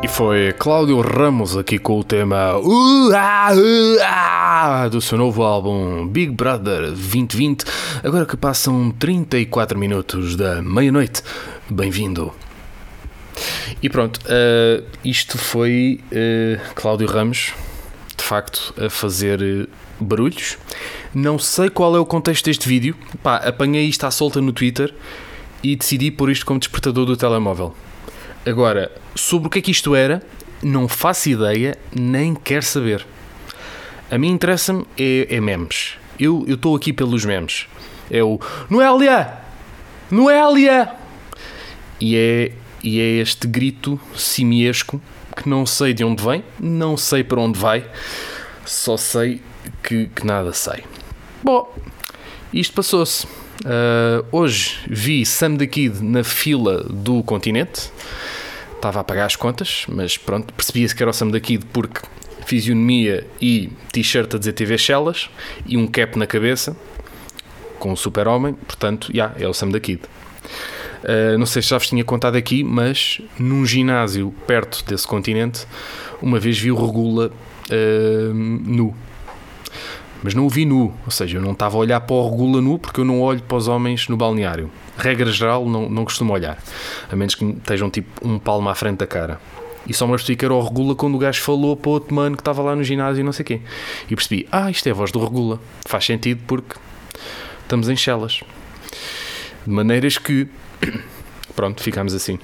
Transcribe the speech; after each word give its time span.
E 0.00 0.06
foi 0.06 0.52
Cláudio 0.52 1.00
Ramos 1.00 1.56
aqui 1.56 1.76
com 1.76 1.98
o 1.98 2.04
tema 2.04 2.52
do 4.92 5.00
seu 5.00 5.18
novo 5.18 5.42
álbum 5.42 6.06
Big 6.06 6.30
Brother 6.30 6.82
2020. 6.82 7.64
Agora 8.04 8.24
que 8.24 8.36
passam 8.36 8.92
34 8.92 9.76
minutos 9.76 10.36
da 10.36 10.62
meia-noite. 10.62 11.24
Bem-vindo. 11.68 12.32
E 13.82 13.88
pronto, 13.88 14.18
uh, 14.18 14.84
isto 15.04 15.36
foi 15.36 16.00
uh, 16.12 16.74
Cláudio 16.76 17.08
Ramos, 17.08 17.52
de 18.16 18.22
facto, 18.22 18.72
a 18.80 18.88
fazer 18.88 19.40
uh, 19.42 19.68
barulhos. 19.98 20.58
Não 21.12 21.40
sei 21.40 21.68
qual 21.70 21.96
é 21.96 21.98
o 21.98 22.06
contexto 22.06 22.44
deste 22.44 22.68
vídeo. 22.68 22.94
Pá, 23.20 23.38
apanhei 23.38 23.86
isto 23.86 24.04
à 24.04 24.12
solta 24.12 24.40
no 24.40 24.52
Twitter 24.52 24.94
e 25.60 25.74
decidi 25.74 26.12
pôr 26.12 26.30
isto 26.30 26.46
como 26.46 26.60
despertador 26.60 27.04
do 27.04 27.16
telemóvel. 27.16 27.74
Agora, 28.48 28.90
sobre 29.14 29.48
o 29.48 29.50
que 29.50 29.58
é 29.58 29.62
que 29.62 29.70
isto 29.70 29.94
era, 29.94 30.22
não 30.62 30.88
faço 30.88 31.28
ideia, 31.28 31.76
nem 31.94 32.34
quero 32.34 32.64
saber. 32.64 33.06
A 34.10 34.16
mim 34.16 34.30
interessa-me 34.30 34.86
é, 34.98 35.26
é, 35.28 35.38
memes. 35.38 35.98
Eu 36.18 36.46
estou 36.48 36.74
aqui 36.74 36.90
pelos 36.90 37.26
memes. 37.26 37.66
É 38.10 38.22
o 38.22 38.40
Noélia! 38.70 39.34
Noélia! 40.10 40.94
E 42.00 42.16
é, 42.16 42.52
e 42.82 42.98
é 42.98 43.20
este 43.20 43.46
grito 43.46 44.00
simiesco 44.16 44.98
que 45.36 45.46
não 45.46 45.66
sei 45.66 45.92
de 45.92 46.02
onde 46.02 46.24
vem, 46.24 46.42
não 46.58 46.96
sei 46.96 47.22
para 47.22 47.42
onde 47.42 47.58
vai, 47.58 47.84
só 48.64 48.96
sei 48.96 49.42
que, 49.82 50.06
que 50.06 50.26
nada 50.26 50.54
sei. 50.54 50.84
Bom, 51.44 51.70
isto 52.50 52.72
passou-se. 52.72 53.26
Uh, 53.26 54.24
hoje 54.32 54.78
vi 54.88 55.26
Sam 55.26 55.56
the 55.56 55.66
Kid 55.66 56.02
na 56.02 56.24
fila 56.24 56.84
do 56.84 57.22
continente 57.24 57.90
estava 58.78 59.00
a 59.00 59.04
pagar 59.04 59.26
as 59.26 59.36
contas, 59.36 59.84
mas 59.88 60.16
pronto, 60.16 60.54
percebia-se 60.54 60.94
que 60.94 61.02
era 61.02 61.10
o 61.10 61.12
Sam 61.12 61.28
da 61.28 61.40
Kid 61.40 61.66
porque 61.72 62.00
fisionomia 62.46 63.26
e 63.40 63.70
t-shirt 63.92 64.34
a 64.34 64.38
dizer 64.38 64.52
TV 64.52 64.78
Shellas 64.78 65.28
e 65.66 65.76
um 65.76 65.86
cap 65.86 66.18
na 66.18 66.26
cabeça 66.26 66.74
com 67.78 67.92
o 67.92 67.96
super-homem, 67.96 68.54
portanto, 68.54 69.08
já, 69.08 69.26
yeah, 69.26 69.44
é 69.44 69.48
o 69.48 69.52
Sam 69.52 69.70
da 69.70 69.80
Kid. 69.80 70.02
Uh, 71.04 71.38
não 71.38 71.46
sei 71.46 71.62
se 71.62 71.68
já 71.68 71.78
vos 71.78 71.86
tinha 71.86 72.02
contado 72.02 72.36
aqui, 72.36 72.64
mas 72.64 73.20
num 73.38 73.64
ginásio 73.64 74.34
perto 74.46 74.84
desse 74.84 75.06
continente, 75.06 75.66
uma 76.20 76.40
vez 76.40 76.58
vi 76.58 76.72
o 76.72 76.86
Regula 76.86 77.30
uh, 77.70 78.34
nu. 78.34 78.96
Mas 80.22 80.34
não 80.34 80.46
o 80.46 80.48
vi 80.48 80.64
nu, 80.64 80.92
ou 81.04 81.10
seja, 81.10 81.38
eu 81.38 81.42
não 81.42 81.52
estava 81.52 81.76
a 81.76 81.80
olhar 81.80 82.00
para 82.00 82.14
o 82.14 82.30
Regula 82.30 82.60
nu 82.60 82.78
porque 82.78 83.00
eu 83.00 83.04
não 83.04 83.20
olho 83.20 83.42
para 83.42 83.56
os 83.56 83.68
homens 83.68 84.08
no 84.08 84.16
balneário 84.16 84.70
regra 84.98 85.30
geral, 85.30 85.64
não, 85.66 85.88
não 85.88 86.04
costumo 86.04 86.32
olhar. 86.32 86.58
A 87.10 87.16
menos 87.16 87.34
que 87.34 87.44
estejam 87.44 87.88
tipo 87.88 88.26
um 88.26 88.38
palmo 88.38 88.68
à 88.68 88.74
frente 88.74 88.98
da 88.98 89.06
cara. 89.06 89.40
E 89.86 89.94
só 89.94 90.06
me 90.06 90.12
percebi 90.12 90.36
que 90.36 90.44
era 90.44 90.52
o 90.52 90.62
Regula 90.62 90.94
quando 90.94 91.14
o 91.14 91.18
gajo 91.18 91.40
falou 91.40 91.76
para 91.76 91.88
o 91.88 91.92
outro 91.92 92.14
mano 92.14 92.36
que 92.36 92.42
estava 92.42 92.60
lá 92.60 92.76
no 92.76 92.84
ginásio 92.84 93.20
e 93.20 93.24
não 93.24 93.32
sei 93.32 93.42
o 93.42 93.46
quê. 93.46 93.60
E 94.10 94.14
percebi, 94.14 94.46
ah, 94.52 94.70
isto 94.70 94.86
é 94.86 94.90
a 94.90 94.94
voz 94.94 95.10
do 95.12 95.22
Regula. 95.22 95.58
Faz 95.86 96.04
sentido 96.04 96.40
porque 96.46 96.76
estamos 97.62 97.88
em 97.88 97.96
chelas. 97.96 98.40
De 99.64 99.72
maneiras 99.72 100.18
que. 100.18 100.48
Pronto, 101.56 101.82
ficamos 101.82 102.12
assim. 102.12 102.38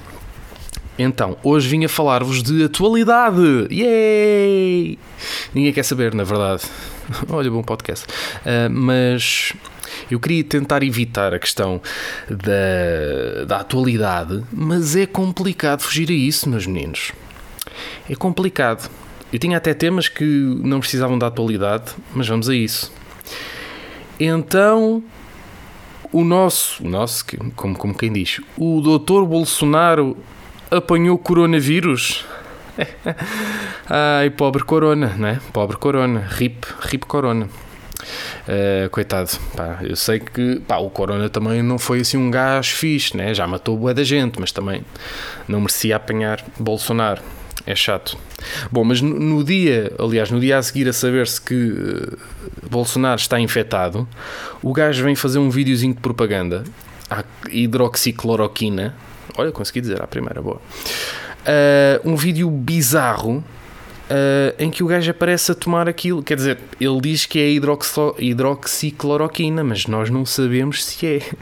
Então, 0.98 1.36
hoje 1.42 1.68
vim 1.68 1.84
a 1.84 1.88
falar-vos 1.88 2.42
de 2.42 2.64
atualidade. 2.64 3.66
Yay! 3.70 4.96
Ninguém 5.52 5.72
quer 5.72 5.82
saber, 5.82 6.14
na 6.14 6.22
verdade. 6.22 6.62
Olha, 7.28 7.50
bom 7.50 7.62
podcast. 7.62 8.06
Uh, 8.42 8.70
mas 8.70 9.52
eu 10.08 10.20
queria 10.20 10.44
tentar 10.44 10.84
evitar 10.84 11.34
a 11.34 11.38
questão 11.38 11.80
da, 12.28 13.44
da 13.44 13.56
atualidade, 13.60 14.44
mas 14.52 14.94
é 14.94 15.04
complicado 15.04 15.80
fugir 15.80 16.08
a 16.10 16.12
isso, 16.12 16.48
meus 16.48 16.66
meninos. 16.66 17.10
É 18.08 18.14
complicado. 18.14 18.88
Eu 19.32 19.38
tinha 19.40 19.56
até 19.56 19.74
temas 19.74 20.06
que 20.06 20.24
não 20.24 20.78
precisavam 20.78 21.18
da 21.18 21.26
atualidade, 21.26 21.92
mas 22.14 22.28
vamos 22.28 22.48
a 22.48 22.54
isso. 22.54 22.92
Então, 24.20 25.02
o 26.12 26.22
nosso, 26.22 26.84
o 26.84 26.88
nosso 26.88 27.24
como, 27.56 27.76
como 27.76 27.92
quem 27.98 28.12
diz, 28.12 28.40
o 28.56 28.80
doutor 28.80 29.26
Bolsonaro 29.26 30.16
apanhou 30.76 31.18
coronavírus. 31.18 32.24
Ai, 33.88 34.30
pobre 34.30 34.64
corona, 34.64 35.08
né? 35.16 35.40
Pobre 35.52 35.76
corona. 35.76 36.20
Rip, 36.20 36.66
rip 36.80 37.06
corona. 37.06 37.48
Uh, 38.46 38.90
coitado, 38.90 39.30
pá, 39.56 39.78
eu 39.82 39.96
sei 39.96 40.20
que 40.20 40.60
pá, 40.68 40.76
o 40.76 40.90
Corona 40.90 41.30
também 41.30 41.62
não 41.62 41.78
foi 41.78 42.00
assim 42.00 42.18
um 42.18 42.30
gajo 42.30 42.74
fixe, 42.76 43.16
né? 43.16 43.32
já 43.32 43.46
matou 43.46 43.78
boa 43.78 43.94
da 43.94 44.04
gente, 44.04 44.38
mas 44.38 44.52
também 44.52 44.84
não 45.48 45.60
merecia 45.60 45.96
apanhar 45.96 46.44
Bolsonaro. 46.58 47.22
É 47.66 47.74
chato. 47.74 48.18
Bom, 48.70 48.84
mas 48.84 49.00
no, 49.00 49.18
no 49.18 49.42
dia, 49.42 49.90
aliás, 49.98 50.30
no 50.30 50.38
dia 50.38 50.58
a 50.58 50.62
seguir 50.62 50.86
a 50.86 50.92
saber-se 50.92 51.40
que 51.40 51.54
uh, 51.54 52.18
Bolsonaro 52.68 53.18
está 53.18 53.40
infectado, 53.40 54.06
o 54.62 54.70
gajo 54.70 55.02
vem 55.02 55.14
fazer 55.14 55.38
um 55.38 55.48
videozinho 55.48 55.94
de 55.94 56.00
propaganda 56.00 56.64
à 57.08 57.24
hidroxicloroquina. 57.48 58.94
Olha, 59.36 59.52
consegui 59.52 59.80
dizer 59.80 60.02
à 60.02 60.06
primeira, 60.06 60.40
boa. 60.40 60.56
Uh, 60.56 62.10
um 62.10 62.16
vídeo 62.16 62.50
bizarro 62.50 63.44
uh, 64.10 64.54
em 64.58 64.70
que 64.70 64.82
o 64.82 64.86
gajo 64.86 65.10
aparece 65.10 65.52
a 65.52 65.54
tomar 65.54 65.88
aquilo. 65.88 66.22
Quer 66.22 66.36
dizer, 66.36 66.58
ele 66.80 67.00
diz 67.00 67.26
que 67.26 67.38
é 67.38 67.50
hidroxo, 67.50 68.14
hidroxicloroquina, 68.18 69.64
mas 69.64 69.86
nós 69.86 70.10
não 70.10 70.24
sabemos 70.24 70.84
se 70.84 71.06
é. 71.06 71.20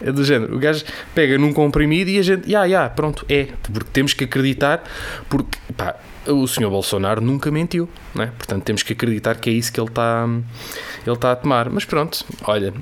É 0.00 0.12
do 0.12 0.22
género. 0.22 0.54
O 0.54 0.60
gajo 0.60 0.84
pega 1.12 1.36
num 1.36 1.52
comprimido 1.52 2.08
e 2.08 2.20
a 2.20 2.22
gente, 2.22 2.42
ya, 2.44 2.62
yeah, 2.62 2.66
yeah, 2.66 2.88
pronto, 2.88 3.26
é. 3.28 3.48
Porque 3.72 3.90
temos 3.92 4.14
que 4.14 4.22
acreditar, 4.22 4.84
porque 5.28 5.58
pá, 5.76 5.96
o 6.24 6.46
senhor 6.46 6.70
Bolsonaro 6.70 7.20
nunca 7.20 7.50
mentiu, 7.50 7.88
né? 8.14 8.30
portanto 8.38 8.62
temos 8.62 8.84
que 8.84 8.92
acreditar 8.92 9.34
que 9.36 9.50
é 9.50 9.52
isso 9.52 9.72
que 9.72 9.80
ele 9.80 9.88
está 9.88 10.24
ele 11.04 11.16
tá 11.16 11.32
a 11.32 11.36
tomar. 11.36 11.68
Mas 11.68 11.84
pronto, 11.84 12.24
olha, 12.44 12.72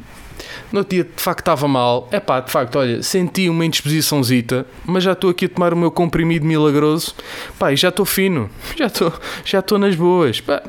no 0.72 0.84
dia 0.84 1.04
de 1.04 1.22
facto 1.22 1.40
estava 1.40 1.68
mal. 1.68 2.08
É 2.10 2.20
pá, 2.20 2.40
de 2.40 2.50
facto, 2.50 2.78
olha, 2.78 3.02
senti 3.02 3.48
uma 3.48 3.64
indisposiçãozita, 3.64 4.66
mas 4.84 5.04
já 5.04 5.12
estou 5.12 5.30
aqui 5.30 5.46
a 5.46 5.48
tomar 5.48 5.72
o 5.72 5.76
meu 5.76 5.90
comprimido 5.90 6.44
milagroso. 6.44 7.14
Pá, 7.58 7.72
e 7.72 7.76
já 7.76 7.88
estou 7.88 8.04
fino, 8.04 8.50
já 8.76 8.86
estou 8.86 9.12
já 9.44 9.62
nas 9.78 9.94
boas. 9.94 10.40
Pá, 10.40 10.62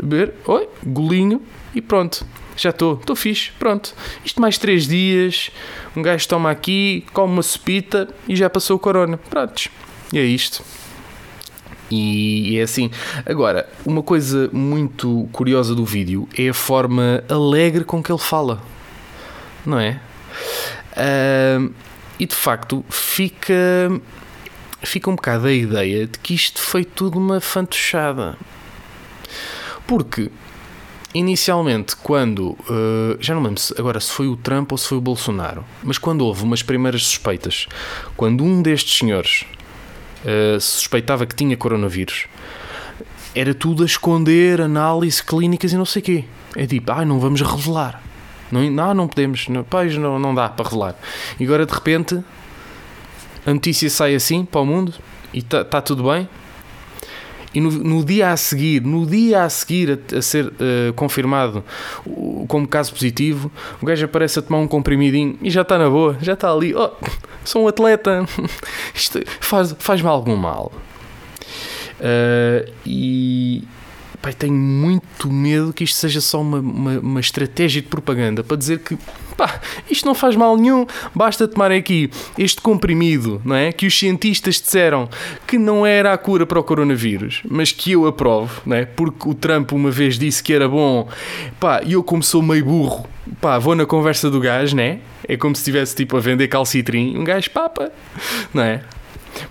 ver, 0.00 0.34
oi, 0.46 0.68
golinho 0.84 1.42
e 1.74 1.80
pronto. 1.80 2.24
Já 2.56 2.70
estou, 2.70 2.94
estou 2.94 3.14
fixe, 3.14 3.52
pronto. 3.56 3.94
Isto 4.24 4.40
mais 4.40 4.58
três 4.58 4.88
dias, 4.88 5.50
um 5.96 6.02
gajo 6.02 6.26
toma 6.26 6.50
aqui, 6.50 7.04
come 7.12 7.32
uma 7.34 7.42
sopita 7.42 8.08
e 8.28 8.34
já 8.34 8.50
passou 8.50 8.76
o 8.76 8.80
corona. 8.80 9.16
Prontos, 9.16 9.68
e 10.12 10.18
é 10.18 10.24
isto. 10.24 10.64
E 11.90 12.58
é 12.58 12.62
assim. 12.62 12.90
Agora, 13.24 13.68
uma 13.86 14.02
coisa 14.02 14.50
muito 14.52 15.28
curiosa 15.32 15.74
do 15.74 15.84
vídeo 15.84 16.28
é 16.36 16.48
a 16.48 16.54
forma 16.54 17.22
alegre 17.28 17.84
com 17.84 18.02
que 18.02 18.10
ele 18.10 18.18
fala 18.18 18.60
não 19.64 19.78
é? 19.78 20.00
Uh, 20.92 21.72
e 22.18 22.26
de 22.26 22.34
facto 22.34 22.84
fica, 22.88 23.54
fica 24.82 25.10
um 25.10 25.14
bocado 25.14 25.46
a 25.46 25.52
ideia 25.52 26.06
de 26.06 26.18
que 26.18 26.34
isto 26.34 26.60
foi 26.60 26.84
tudo 26.84 27.18
uma 27.18 27.40
fantochada. 27.40 28.36
Porque 29.86 30.30
inicialmente, 31.14 31.96
quando 31.96 32.50
uh, 32.50 33.16
já 33.20 33.34
não 33.34 33.42
lembro 33.42 33.60
se, 33.60 33.74
agora 33.78 34.00
se 34.00 34.12
foi 34.12 34.28
o 34.28 34.36
Trump 34.36 34.72
ou 34.72 34.78
se 34.78 34.88
foi 34.88 34.98
o 34.98 35.00
Bolsonaro, 35.00 35.64
mas 35.82 35.98
quando 35.98 36.22
houve 36.22 36.42
umas 36.42 36.62
primeiras 36.62 37.04
suspeitas, 37.06 37.66
quando 38.16 38.44
um 38.44 38.60
destes 38.60 38.98
senhores 38.98 39.44
uh, 40.24 40.60
suspeitava 40.60 41.26
que 41.26 41.34
tinha 41.34 41.56
coronavírus, 41.56 42.26
era 43.34 43.54
tudo 43.54 43.82
a 43.82 43.86
esconder 43.86 44.60
análise 44.60 45.22
clínicas 45.22 45.72
e 45.72 45.76
não 45.76 45.84
sei 45.84 46.02
o 46.02 46.04
quê. 46.04 46.24
É 46.56 46.66
tipo, 46.66 46.90
ah, 46.90 47.04
não 47.04 47.20
vamos 47.20 47.40
revelar. 47.40 48.02
Não, 48.50 48.68
não, 48.70 48.94
não 48.94 49.08
podemos, 49.08 49.48
não, 49.48 49.64
pois 49.64 49.96
não, 49.96 50.18
não 50.18 50.34
dá 50.34 50.48
para 50.48 50.64
revelar. 50.64 50.94
E 51.38 51.44
agora 51.44 51.66
de 51.66 51.72
repente 51.72 52.22
a 53.46 53.54
notícia 53.54 53.88
sai 53.88 54.14
assim 54.14 54.44
para 54.44 54.60
o 54.60 54.66
mundo 54.66 54.92
e 55.32 55.38
está 55.38 55.64
tá 55.64 55.80
tudo 55.80 56.04
bem. 56.04 56.28
E 57.54 57.60
no, 57.60 57.70
no, 57.70 58.04
dia 58.04 58.30
a 58.30 58.36
seguir, 58.36 58.82
no 58.82 59.06
dia 59.06 59.42
a 59.42 59.48
seguir 59.48 59.98
a, 60.12 60.18
a 60.18 60.22
ser 60.22 60.46
uh, 60.46 60.92
confirmado 60.94 61.64
como 62.46 62.68
caso 62.68 62.92
positivo, 62.92 63.50
o 63.80 63.86
gajo 63.86 64.04
aparece 64.04 64.38
a 64.38 64.42
tomar 64.42 64.58
um 64.58 64.68
comprimidinho 64.68 65.38
e 65.40 65.50
já 65.50 65.62
está 65.62 65.78
na 65.78 65.88
boa, 65.88 66.16
já 66.20 66.34
está 66.34 66.52
ali. 66.52 66.74
Oh, 66.74 66.90
sou 67.44 67.64
um 67.64 67.68
atleta, 67.68 68.26
isto 68.94 69.18
faz-me 69.40 69.78
faz 69.78 70.04
algum 70.04 70.36
mal. 70.36 70.70
Uh, 71.98 72.70
e, 72.84 73.64
Pai, 74.20 74.32
tenho 74.32 74.54
muito 74.54 75.30
medo 75.30 75.72
que 75.72 75.84
isto 75.84 75.96
seja 75.96 76.20
só 76.20 76.40
uma, 76.40 76.58
uma, 76.58 76.98
uma, 76.98 77.20
estratégia 77.20 77.80
de 77.80 77.86
propaganda 77.86 78.42
para 78.42 78.56
dizer 78.56 78.80
que 78.80 78.98
pá, 79.36 79.60
isto 79.88 80.04
não 80.04 80.14
faz 80.14 80.34
mal 80.34 80.56
nenhum, 80.56 80.84
basta 81.14 81.46
tomar 81.46 81.70
aqui 81.70 82.10
este 82.36 82.60
comprimido, 82.60 83.40
não 83.44 83.54
é? 83.54 83.70
Que 83.70 83.86
os 83.86 83.96
cientistas 83.96 84.56
disseram 84.56 85.08
que 85.46 85.56
não 85.56 85.86
era 85.86 86.12
a 86.12 86.18
cura 86.18 86.44
para 86.44 86.58
o 86.58 86.64
coronavírus, 86.64 87.42
mas 87.48 87.70
que 87.70 87.92
eu 87.92 88.06
aprovo, 88.06 88.60
não 88.66 88.76
é? 88.76 88.84
Porque 88.84 89.28
o 89.28 89.34
Trump 89.34 89.70
uma 89.72 89.90
vez 89.90 90.18
disse 90.18 90.42
que 90.42 90.52
era 90.52 90.68
bom, 90.68 91.08
pá, 91.60 91.80
e 91.84 91.92
eu 91.92 92.02
como 92.02 92.22
sou 92.22 92.42
meio 92.42 92.64
burro, 92.64 93.08
pá, 93.40 93.56
vou 93.56 93.76
na 93.76 93.86
conversa 93.86 94.28
do 94.28 94.40
gajo, 94.40 94.74
né? 94.74 94.98
É 95.28 95.36
como 95.36 95.54
se 95.54 95.60
estivesse 95.60 95.94
tipo 95.94 96.16
a 96.16 96.20
vender 96.20 96.48
calcitrim, 96.48 97.16
um 97.16 97.22
gajo 97.22 97.50
papa, 97.50 97.92
não 98.52 98.64
é? 98.64 98.82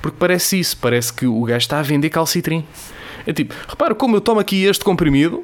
Porque 0.02 0.18
parece 0.20 0.60
isso, 0.60 0.76
parece 0.78 1.14
que 1.14 1.26
o 1.26 1.42
gajo 1.44 1.60
está 1.60 1.80
a 1.80 1.84
vender 1.84 2.10
calcitrim. 2.10 2.66
É 3.28 3.34
tipo, 3.34 3.54
repara 3.68 3.94
como 3.94 4.16
eu 4.16 4.22
tomo 4.22 4.40
aqui 4.40 4.64
este 4.64 4.86
comprimido 4.86 5.44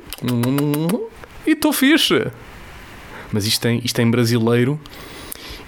e 1.46 1.52
estou 1.52 1.74
fixe. 1.74 2.32
Mas 3.30 3.46
isto 3.46 3.62
tem, 3.62 3.82
isto 3.84 3.94
tem 3.94 4.10
brasileiro 4.10 4.80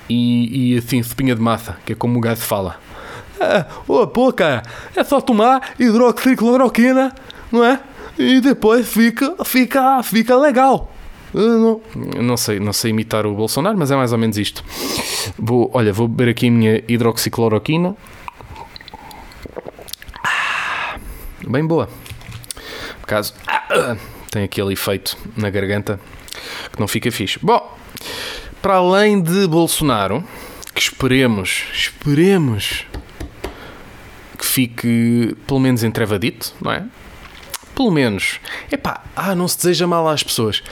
e, 0.09 0.75
e 0.75 0.77
assim, 0.77 1.03
sopinha 1.03 1.35
de 1.35 1.41
massa, 1.41 1.77
que 1.85 1.91
é 1.91 1.95
como 1.95 2.17
o 2.17 2.21
gajo 2.21 2.39
fala. 2.39 2.79
Ah, 3.38 3.65
oh, 3.85 4.07
pô, 4.07 4.31
cara, 4.31 4.63
é 4.95 5.03
só 5.03 5.19
tomar 5.19 5.73
hidroxicloroquina, 5.77 7.13
não 7.51 7.65
é? 7.65 7.81
E 8.17 8.39
depois 8.39 8.88
fica, 8.88 9.35
fica, 9.44 10.01
fica 10.01 10.38
legal. 10.38 10.89
Não, 11.33 11.81
não 12.21 12.38
sei, 12.38 12.62
não 12.62 12.71
sei 12.71 12.91
imitar 12.91 13.25
o 13.25 13.35
Bolsonaro, 13.35 13.77
mas 13.77 13.91
é 13.91 13.95
mais 13.97 14.13
ou 14.13 14.17
menos 14.17 14.38
isto. 14.38 14.63
Vou, 15.38 15.69
olha, 15.73 15.91
vou 15.91 16.07
beber 16.07 16.31
aqui 16.31 16.47
a 16.47 16.51
minha 16.51 16.81
hidroxicloroquina. 16.88 17.94
Ah, 20.23 20.97
bem 21.45 21.65
boa. 21.67 21.89
Por 23.06 23.10
caso, 23.10 23.36
ah, 23.46 23.96
tem 24.31 24.44
aquele 24.44 24.74
efeito 24.74 25.16
na 25.38 25.52
garganta 25.52 26.00
que 26.72 26.80
não 26.80 26.88
fica 26.88 27.12
fixe. 27.12 27.38
Bom, 27.40 27.78
para 28.63 28.78
além 28.78 29.22
de 29.22 29.48
Bolsonaro, 29.48 30.24
que 30.74 30.81
esperemos, 30.81 31.66
esperemos 31.72 32.88
que 34.36 34.44
fique 34.44 35.38
pelo 35.46 35.60
menos 35.60 35.84
entrevadito, 35.84 36.52
não 36.60 36.72
é? 36.72 36.84
Pelo 37.75 37.92
menos. 37.92 38.40
Epá, 38.72 39.04
ah, 39.16 39.36
não 39.36 39.48
se 39.48 39.58
deseja 39.58 39.86
mal 39.86 40.10
às 40.10 40.24
pessoas. 40.24 40.63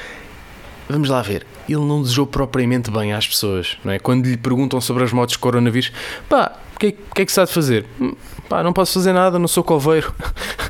Vamos 0.89 1.09
lá 1.09 1.21
ver. 1.21 1.45
Ele 1.69 1.85
não 1.85 2.01
desejou 2.01 2.25
propriamente 2.25 2.89
bem 2.89 3.13
às 3.13 3.27
pessoas, 3.27 3.77
não 3.85 3.93
é? 3.93 3.99
Quando 3.99 4.25
lhe 4.25 4.37
perguntam 4.37 4.81
sobre 4.81 5.03
as 5.03 5.13
motos 5.13 5.37
coronavírus, 5.37 5.91
pá, 6.27 6.51
o 6.75 6.79
que, 6.79 6.93
que, 6.93 7.21
é 7.21 7.25
que 7.25 7.31
se 7.31 7.39
há 7.39 7.45
de 7.45 7.53
fazer? 7.53 7.85
Hum, 8.01 8.15
pá, 8.49 8.63
não 8.63 8.73
posso 8.73 8.95
fazer 8.95 9.13
nada, 9.13 9.37
não 9.37 9.47
sou 9.47 9.63
coveiro. 9.63 10.11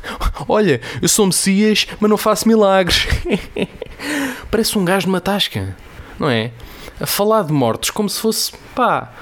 Olha, 0.48 0.80
eu 1.00 1.08
sou 1.08 1.26
Messias, 1.26 1.86
mas 2.00 2.10
não 2.10 2.16
faço 2.16 2.48
milagres. 2.48 3.06
Parece 4.50 4.78
um 4.78 4.84
gajo 4.84 5.06
de 5.06 5.10
uma 5.10 5.20
tasca, 5.20 5.76
não 6.18 6.28
é? 6.28 6.50
A 7.00 7.06
falar 7.06 7.42
de 7.42 7.52
mortos 7.52 7.90
como 7.90 8.08
se 8.08 8.20
fosse, 8.20 8.52
pá, 8.74 9.12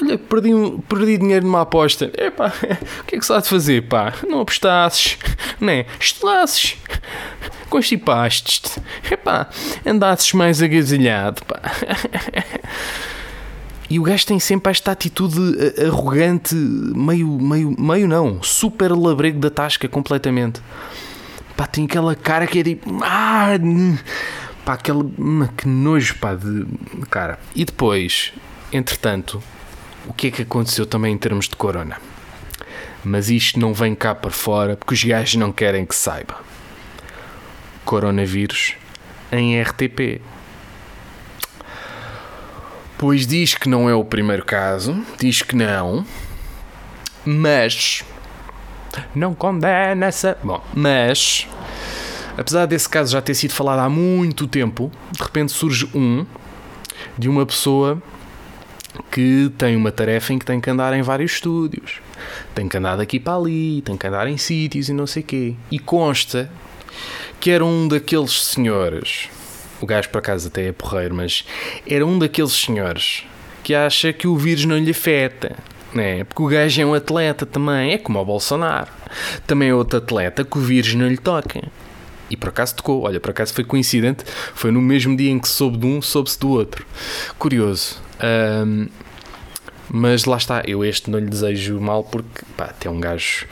olha, 0.00 0.16
perdi, 0.16 0.50
perdi 0.88 1.18
dinheiro 1.18 1.44
numa 1.46 1.62
aposta. 1.62 2.10
É 2.16 2.30
pá, 2.30 2.52
o 3.00 3.04
que 3.04 3.16
é 3.16 3.18
que 3.18 3.26
se 3.26 3.32
há 3.32 3.40
de 3.40 3.48
fazer, 3.48 3.82
pá? 3.88 4.14
Não 4.26 4.40
apostasses, 4.40 5.18
né? 5.60 5.86
Estudasses, 5.98 6.76
constipastes-te, 7.68 8.80
é 9.10 9.16
pá, 9.16 9.48
andasses 9.84 10.32
mais 10.32 10.62
agasalhado, 10.62 11.42
pá. 11.44 11.60
E 13.90 13.98
o 13.98 14.04
gajo 14.04 14.24
tem 14.24 14.38
sempre 14.38 14.70
esta 14.70 14.92
atitude 14.92 15.36
arrogante, 15.84 16.54
meio, 16.54 17.26
meio, 17.26 17.74
meio 17.76 18.06
não, 18.06 18.40
super 18.40 18.92
labrego 18.92 19.40
da 19.40 19.50
tasca 19.50 19.88
completamente. 19.88 20.62
Pá, 21.56 21.66
tem 21.66 21.86
aquela 21.86 22.14
cara 22.14 22.46
que 22.46 22.60
é 22.60 22.62
tipo. 22.62 22.88
Ah, 23.02 23.48
pá, 24.64 24.74
aquela. 24.74 25.04
Que 25.56 25.66
nojo, 25.66 26.14
pá, 26.20 26.36
de 26.36 26.66
cara. 27.10 27.40
E 27.52 27.64
depois, 27.64 28.32
entretanto, 28.72 29.42
o 30.06 30.12
que 30.12 30.28
é 30.28 30.30
que 30.30 30.42
aconteceu 30.42 30.86
também 30.86 31.12
em 31.12 31.18
termos 31.18 31.48
de 31.48 31.56
corona? 31.56 31.96
Mas 33.04 33.28
isto 33.28 33.58
não 33.58 33.74
vem 33.74 33.96
cá 33.96 34.14
para 34.14 34.30
fora 34.30 34.76
porque 34.76 34.94
os 34.94 35.02
gajos 35.02 35.34
não 35.34 35.50
querem 35.50 35.84
que 35.84 35.96
saiba. 35.96 36.36
Coronavírus 37.84 38.74
em 39.32 39.60
RTP. 39.60 40.20
Pois 43.00 43.26
diz 43.26 43.54
que 43.54 43.66
não 43.66 43.88
é 43.88 43.94
o 43.94 44.04
primeiro 44.04 44.44
caso, 44.44 45.02
diz 45.18 45.40
que 45.40 45.56
não, 45.56 46.04
mas 47.24 48.04
não 49.14 49.34
condena 49.34 50.04
essa. 50.04 50.36
Bom, 50.44 50.62
mas 50.74 51.48
apesar 52.36 52.66
desse 52.66 52.86
caso 52.86 53.12
já 53.12 53.22
ter 53.22 53.34
sido 53.34 53.54
falado 53.54 53.78
há 53.78 53.88
muito 53.88 54.46
tempo, 54.46 54.92
de 55.12 55.22
repente 55.22 55.50
surge 55.50 55.88
um 55.94 56.26
de 57.16 57.26
uma 57.26 57.46
pessoa 57.46 58.02
que 59.10 59.50
tem 59.56 59.76
uma 59.76 59.90
tarefa 59.90 60.34
em 60.34 60.38
que 60.38 60.44
tem 60.44 60.60
que 60.60 60.68
andar 60.68 60.92
em 60.92 61.00
vários 61.00 61.32
estúdios, 61.32 62.02
tem 62.54 62.68
que 62.68 62.76
andar 62.76 62.96
daqui 62.96 63.18
para 63.18 63.34
ali, 63.34 63.80
tem 63.80 63.96
que 63.96 64.06
andar 64.06 64.28
em 64.28 64.36
sítios 64.36 64.90
e 64.90 64.92
não 64.92 65.06
sei 65.06 65.22
quê. 65.22 65.54
E 65.70 65.78
consta 65.78 66.50
que 67.40 67.50
era 67.50 67.64
um 67.64 67.88
daqueles 67.88 68.44
senhores 68.44 69.30
o 69.80 69.86
gajo 69.86 70.08
por 70.10 70.18
acaso 70.18 70.48
até 70.48 70.68
é 70.68 70.72
porreiro, 70.72 71.14
mas 71.14 71.44
era 71.86 72.04
um 72.04 72.18
daqueles 72.18 72.52
senhores 72.52 73.24
que 73.62 73.74
acha 73.74 74.12
que 74.12 74.26
o 74.26 74.36
vírus 74.36 74.64
não 74.64 74.78
lhe 74.78 74.90
afeta. 74.90 75.56
Né? 75.94 76.24
Porque 76.24 76.42
o 76.42 76.46
gajo 76.46 76.80
é 76.80 76.86
um 76.86 76.94
atleta 76.94 77.44
também, 77.44 77.92
é 77.92 77.98
como 77.98 78.20
o 78.20 78.24
Bolsonaro. 78.24 78.90
Também 79.46 79.70
é 79.70 79.74
outro 79.74 79.98
atleta 79.98 80.44
que 80.44 80.56
o 80.56 80.60
vírus 80.60 80.94
não 80.94 81.08
lhe 81.08 81.18
toca. 81.18 81.62
E 82.30 82.36
por 82.36 82.50
acaso 82.50 82.76
tocou, 82.76 83.02
olha, 83.02 83.18
por 83.18 83.30
acaso 83.30 83.52
foi 83.52 83.64
coincidente, 83.64 84.24
foi 84.54 84.70
no 84.70 84.80
mesmo 84.80 85.16
dia 85.16 85.30
em 85.30 85.38
que 85.38 85.48
soube 85.48 85.78
de 85.78 85.86
um, 85.86 86.00
soube-se 86.00 86.38
do 86.38 86.50
outro. 86.50 86.86
Curioso. 87.38 88.00
Um, 88.22 88.86
mas 89.88 90.24
lá 90.24 90.36
está, 90.36 90.62
eu 90.64 90.84
este 90.84 91.10
não 91.10 91.18
lhe 91.18 91.26
desejo 91.26 91.80
mal 91.80 92.04
porque 92.04 92.42
pá, 92.56 92.66
até 92.66 92.86
é 92.86 92.90
um 92.90 93.00
gajo 93.00 93.46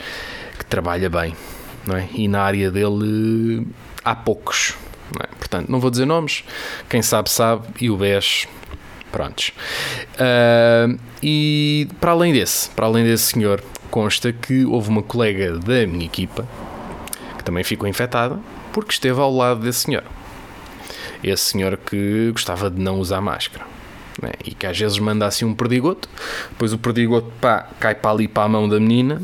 que 0.56 0.64
trabalha 0.64 1.10
bem, 1.10 1.34
não 1.84 1.96
é? 1.96 2.08
E 2.14 2.28
na 2.28 2.42
área 2.42 2.70
dele 2.70 3.66
há 4.04 4.14
poucos? 4.14 4.76
Portanto, 5.48 5.70
não 5.70 5.80
vou 5.80 5.90
dizer 5.90 6.04
nomes, 6.04 6.44
quem 6.90 7.00
sabe, 7.00 7.30
sabe, 7.30 7.66
e 7.80 7.90
o 7.90 7.96
BES, 7.96 8.46
prontos. 9.10 9.52
Uh, 10.14 10.98
e 11.22 11.88
para 11.98 12.12
além 12.12 12.34
desse, 12.34 12.68
para 12.70 12.84
além 12.84 13.04
desse 13.04 13.32
senhor, 13.32 13.62
consta 13.90 14.30
que 14.30 14.66
houve 14.66 14.90
uma 14.90 15.02
colega 15.02 15.58
da 15.58 15.86
minha 15.86 16.04
equipa 16.04 16.46
que 17.38 17.44
também 17.44 17.64
ficou 17.64 17.88
infectada 17.88 18.38
porque 18.72 18.92
esteve 18.92 19.18
ao 19.20 19.34
lado 19.34 19.60
desse 19.60 19.80
senhor. 19.80 20.04
Esse 21.24 21.44
senhor 21.44 21.78
que 21.78 22.30
gostava 22.30 22.70
de 22.70 22.80
não 22.80 23.00
usar 23.00 23.20
máscara. 23.20 23.64
Né? 24.20 24.32
E 24.44 24.52
que 24.52 24.66
às 24.66 24.78
vezes 24.78 24.98
manda 24.98 25.26
assim 25.26 25.44
um 25.44 25.54
perdigoto, 25.54 26.08
depois 26.50 26.72
o 26.72 26.78
perdigoto 26.78 27.32
pá, 27.40 27.68
cai 27.80 27.94
para 27.94 28.10
ali 28.10 28.28
para 28.28 28.44
a 28.44 28.48
mão 28.48 28.68
da 28.68 28.78
menina, 28.78 29.22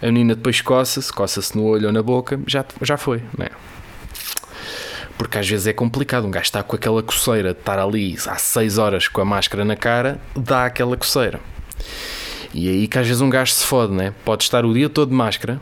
a 0.00 0.06
menina 0.06 0.34
depois 0.34 0.60
coça-se, 0.60 1.12
coça-se 1.12 1.56
no 1.56 1.64
olho 1.64 1.86
ou 1.86 1.92
na 1.92 2.02
boca, 2.02 2.38
já, 2.46 2.64
já 2.82 2.96
foi. 2.96 3.22
Né? 3.38 3.48
Porque 5.18 5.38
às 5.38 5.48
vezes 5.48 5.66
é 5.66 5.72
complicado, 5.72 6.26
um 6.26 6.30
gajo 6.30 6.44
está 6.44 6.62
com 6.62 6.74
aquela 6.74 7.02
coceira 7.02 7.52
de 7.52 7.60
estar 7.60 7.78
ali 7.78 8.16
há 8.26 8.36
6 8.36 8.78
horas 8.78 9.08
com 9.08 9.20
a 9.20 9.24
máscara 9.24 9.64
na 9.64 9.76
cara, 9.76 10.20
dá 10.34 10.66
aquela 10.66 10.96
coceira. 10.96 11.40
E 12.54 12.68
é 12.68 12.72
aí 12.72 12.88
que 12.88 12.98
às 12.98 13.06
vezes 13.06 13.22
um 13.22 13.30
gajo 13.30 13.52
se 13.52 13.64
fode, 13.64 13.92
né? 13.92 14.12
Pode 14.24 14.42
estar 14.42 14.64
o 14.64 14.74
dia 14.74 14.88
todo 14.88 15.10
de 15.10 15.14
máscara 15.14 15.60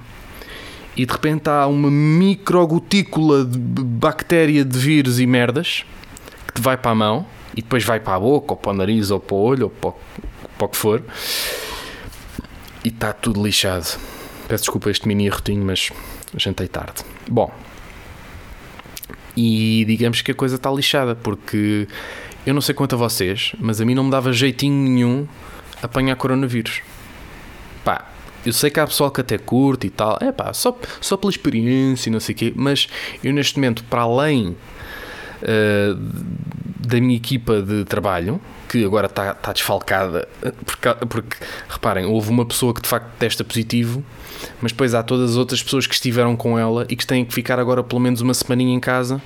e 0.97 1.07
de 1.07 1.13
repente 1.13 1.49
há 1.49 1.67
uma 1.67 1.91
microgotícula 1.91 3.45
de 3.45 3.59
bactéria 3.59 4.65
de 4.65 4.79
vírus 4.79 5.21
e 5.21 5.27
merdas 5.27 5.85
que 6.47 6.55
te 6.55 6.61
vai 6.61 6.77
para 6.77 6.91
a 6.91 6.95
mão 6.95 7.27
e 7.57 7.63
depois 7.63 7.85
vai 7.85 8.01
para 8.01 8.15
a 8.15 8.21
boca, 8.21 8.53
ou 8.53 8.57
para 8.57 8.71
o 8.71 8.75
nariz, 8.75 9.11
ou 9.11 9.21
para 9.21 9.35
o 9.35 9.41
olho, 9.41 9.65
ou 9.65 9.71
para 9.71 9.91
o, 9.91 9.95
para 10.59 10.67
o 10.67 10.69
que 10.69 10.77
for 10.77 11.03
e 12.85 12.89
está 12.89 13.13
tudo 13.13 13.43
lixado. 13.43 13.99
Peço 14.49 14.65
desculpa 14.65 14.91
este 14.91 15.07
mini 15.07 15.29
rotinho, 15.29 15.65
mas 15.65 15.91
jantei 16.37 16.67
tarde. 16.67 17.05
Bom, 17.29 17.53
e 19.41 19.85
digamos 19.85 20.21
que 20.21 20.33
a 20.33 20.35
coisa 20.35 20.57
está 20.57 20.71
lixada, 20.71 21.15
porque 21.15 21.89
eu 22.45 22.53
não 22.53 22.61
sei 22.61 22.75
quanto 22.75 22.95
a 22.95 22.99
vocês, 22.99 23.53
mas 23.59 23.81
a 23.81 23.85
mim 23.85 23.95
não 23.95 24.05
me 24.05 24.11
dava 24.11 24.33
jeitinho 24.33 24.75
nenhum 24.75 25.27
apanhar 25.83 26.15
coronavírus. 26.17 26.83
Pá, 27.85 28.11
eu 28.45 28.53
sei 28.53 28.71
que 28.71 28.79
há 28.79 28.87
pessoal 28.87 29.11
que 29.11 29.21
até 29.21 29.39
curte 29.39 29.87
e 29.87 29.91
tal, 29.91 30.19
é 30.21 30.31
pá, 30.31 30.53
só, 30.53 30.77
só 31.01 31.17
pela 31.17 31.31
experiência 31.31 32.11
e 32.11 32.13
não 32.13 32.21
sei 32.21 32.35
o 32.35 32.39
quê, 32.39 32.53
mas 32.55 32.89
eu 33.25 33.33
neste 33.33 33.57
momento, 33.57 33.83
para 33.85 34.03
além 34.03 34.49
uh, 35.43 35.99
da 36.87 37.01
minha 37.01 37.17
equipa 37.17 37.61
de 37.61 37.85
trabalho, 37.85 38.41
que 38.69 38.85
agora 38.85 39.07
está, 39.07 39.33
está 39.33 39.53
desfalcada, 39.53 40.29
porque, 40.65 41.07
porque 41.07 41.37
reparem, 41.69 42.07
houve 42.07 42.31
uma 42.31 42.47
pessoa 42.47 42.73
que 42.73 42.81
de 42.81 42.89
facto 42.89 43.09
testa 43.19 43.45
positivo, 43.45 44.03
mas 44.63 44.73
depois 44.73 44.95
há 44.95 45.03
todas 45.03 45.33
as 45.33 45.37
outras 45.37 45.63
pessoas 45.63 45.87
que 45.87 45.95
estiveram 45.95 46.37
com 46.37 46.59
ela 46.59 46.87
e 46.89 46.97
que 46.97 47.07
têm 47.07 47.25
que 47.25 47.35
ficar 47.35 47.59
agora 47.59 47.83
pelo 47.83 48.01
menos 48.01 48.21
uma 48.21 48.33
semaninha 48.33 48.75
em 48.75 48.81
casa. 48.81 49.21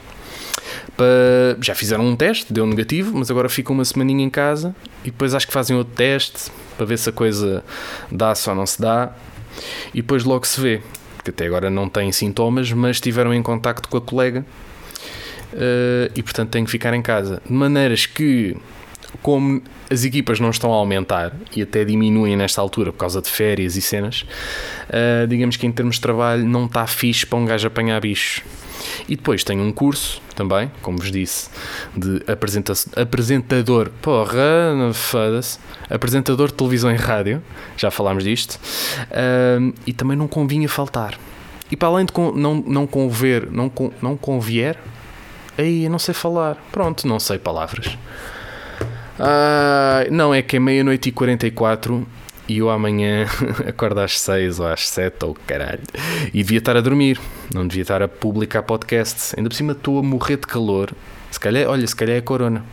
Para... 0.97 1.57
Já 1.61 1.75
fizeram 1.75 2.05
um 2.05 2.17
teste, 2.17 2.53
deu 2.53 2.67
negativo, 2.67 3.17
mas 3.17 3.31
agora 3.31 3.49
ficam 3.49 3.75
uma 3.75 3.85
semaninha 3.85 4.25
em 4.25 4.31
casa 4.31 4.75
e 5.03 5.11
depois 5.11 5.35
acho 5.35 5.47
que 5.47 5.53
fazem 5.53 5.77
outro 5.77 5.95
teste 5.95 6.51
para 6.77 6.87
ver 6.87 6.99
se 6.99 7.09
a 7.09 7.13
coisa 7.13 7.63
dá-se 8.11 8.49
ou 8.49 8.57
não 8.57 8.67
se 8.67 8.81
dá 8.81 9.13
e 9.93 10.03
depois 10.03 10.25
logo 10.25 10.47
se 10.47 10.61
vê. 10.61 10.83
Porque 11.17 11.31
até 11.31 11.47
agora 11.47 11.71
não 11.71 11.89
têm 11.89 12.11
sintomas, 12.11 12.73
mas 12.73 12.97
estiveram 12.97 13.33
em 13.33 13.43
contacto 13.43 13.89
com 13.89 13.97
a 13.97 14.01
colega 14.01 14.45
e 16.15 16.23
portanto 16.23 16.51
têm 16.51 16.65
que 16.65 16.71
ficar 16.71 16.95
em 16.95 17.03
casa. 17.03 17.41
De 17.47 17.53
maneiras 17.53 18.07
que 18.07 18.57
como 19.23 19.63
as 19.91 20.05
equipas 20.05 20.41
não 20.41 20.51
estão 20.51 20.73
a 20.73 20.77
aumentar 20.77 21.33
e 21.55 21.63
até 21.63 21.85
diminuem 21.85 22.37
nesta 22.37 22.61
altura 22.61 22.93
por 22.93 22.99
causa 22.99 23.23
de 23.23 23.29
férias 23.29 23.77
e 23.77 23.81
cenas, 23.81 24.25
uh, 24.89 25.27
digamos 25.27 25.57
que 25.57 25.67
em 25.67 25.73
termos 25.73 25.97
de 25.97 26.01
trabalho 26.01 26.45
não 26.45 26.67
está 26.67 26.87
fixe 26.87 27.25
para 27.25 27.39
um 27.39 27.45
gajo 27.45 27.67
apanhar 27.67 28.01
bichos. 28.01 28.43
E 29.09 29.17
depois 29.17 29.45
tenho 29.45 29.63
um 29.63 29.73
curso 29.73 30.21
também, 30.35 30.71
como 30.83 30.99
vos 30.99 31.11
disse, 31.11 31.49
de 31.97 32.23
apresenta 32.31 32.73
apresentador. 32.97 33.91
Porra, 34.03 34.93
foda-se. 34.93 35.59
Apresentador 35.89 36.49
de 36.49 36.55
televisão 36.55 36.91
e 36.93 36.97
rádio. 36.97 37.43
Já 37.77 37.91
falámos 37.91 38.25
disto. 38.25 38.59
Um, 39.61 39.73
e 39.87 39.93
também 39.93 40.17
não 40.17 40.29
convinha 40.29 40.69
faltar. 40.69 41.19
E 41.71 41.77
para 41.77 41.89
além 41.89 42.05
de 42.05 42.13
não, 42.35 42.57
não 42.57 42.87
conver, 42.87 43.51
não, 43.51 43.73
não 44.03 44.17
convier, 44.17 44.79
aí 45.57 45.89
não 45.89 45.99
sei 45.99 46.15
falar. 46.15 46.57
Pronto, 46.71 47.07
não 47.07 47.19
sei 47.19 47.39
palavras. 47.39 47.97
Ah, 49.19 50.07
não, 50.11 50.35
é 50.35 50.43
que 50.43 50.57
é 50.57 50.61
meia-noite 50.61 51.09
e 51.09 51.13
44 51.13 52.07
e 52.49 52.59
eu 52.59 52.69
amanhã 52.69 53.27
acordo 53.67 54.01
às 54.01 54.21
6 54.21 54.61
ou 54.61 54.67
às 54.67 54.89
7 54.89 55.25
ou 55.25 55.37
caralho. 55.47 55.83
E 56.33 56.43
devia 56.43 56.59
estar 56.59 56.77
a 56.77 56.81
dormir, 56.81 57.21
não 57.53 57.67
devia 57.67 57.83
estar 57.83 58.03
a 58.03 58.09
publicar 58.09 58.63
podcast. 58.63 59.35
Ainda 59.37 59.49
por 59.49 59.57
cima 59.57 59.73
estou 59.73 59.99
a 59.99 60.03
morrer 60.03 60.37
de 60.37 60.47
calor. 60.47 60.93
Se 61.31 61.41
calhar, 61.41 61.69
olha, 61.69 61.87
se 61.87 61.97
calhar 61.97 62.17
é 62.17 62.21
corona. 62.21 62.65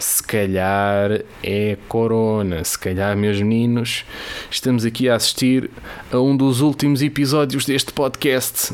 Se 0.00 0.22
calhar 0.22 1.22
é 1.42 1.76
corona. 1.86 2.64
Se 2.64 2.78
calhar, 2.78 3.14
meus 3.14 3.38
meninos, 3.42 4.06
estamos 4.50 4.86
aqui 4.86 5.10
a 5.10 5.14
assistir 5.14 5.70
a 6.10 6.18
um 6.18 6.34
dos 6.34 6.62
últimos 6.62 7.02
episódios 7.02 7.66
deste 7.66 7.92
podcast 7.92 8.72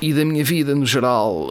e 0.00 0.14
da 0.14 0.24
minha 0.24 0.44
vida 0.44 0.72
no 0.72 0.86
geral. 0.86 1.48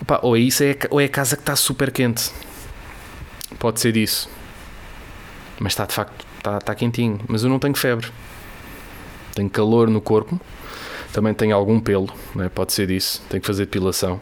Opa, 0.00 0.20
ou, 0.22 0.34
é 0.34 0.40
isso, 0.40 0.64
é, 0.64 0.74
ou 0.88 0.98
é 0.98 1.04
a 1.04 1.08
casa 1.10 1.36
que 1.36 1.42
está 1.42 1.54
super 1.54 1.92
quente. 1.92 2.30
Pode 3.58 3.80
ser 3.80 3.98
isso. 3.98 4.30
Mas 5.58 5.72
está 5.72 5.84
de 5.84 5.92
facto, 5.92 6.26
está, 6.38 6.56
está 6.56 6.74
quentinho. 6.74 7.20
Mas 7.28 7.44
eu 7.44 7.50
não 7.50 7.58
tenho 7.58 7.74
febre. 7.74 8.10
Tenho 9.34 9.50
calor 9.50 9.90
no 9.90 10.00
corpo. 10.00 10.40
Também 11.12 11.34
tenho 11.34 11.54
algum 11.54 11.78
pelo, 11.78 12.08
né? 12.34 12.48
pode 12.48 12.72
ser 12.72 12.90
isso. 12.90 13.22
Tenho 13.28 13.42
que 13.42 13.46
fazer 13.46 13.66
depilação. 13.66 14.18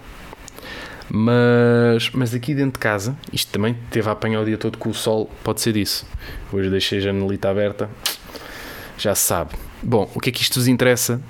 Mas, 1.11 2.11
mas 2.12 2.35
aqui 2.35 2.55
dentro 2.55 2.73
de 2.73 2.79
casa, 2.79 3.17
isto 3.33 3.50
também 3.50 3.77
teve 3.91 4.09
a 4.09 4.12
apanhar 4.12 4.41
o 4.41 4.45
dia 4.45 4.59
todo 4.59 4.77
com 4.77 4.91
o 4.91 4.95
sol, 4.95 5.31
pode 5.43 5.61
ser 5.61 5.77
isso. 5.77 6.07
Hoje 6.53 6.69
deixei 6.69 6.99
a 6.99 7.03
janelita 7.03 7.49
aberta, 7.49 7.88
já 8.99 9.15
se 9.15 9.23
sabe. 9.23 9.55
Bom, 9.83 10.11
o 10.15 10.21
que 10.21 10.29
é 10.29 10.33
que 10.33 10.43
isto 10.43 10.59
vos 10.59 10.69
interessa? 10.69 11.21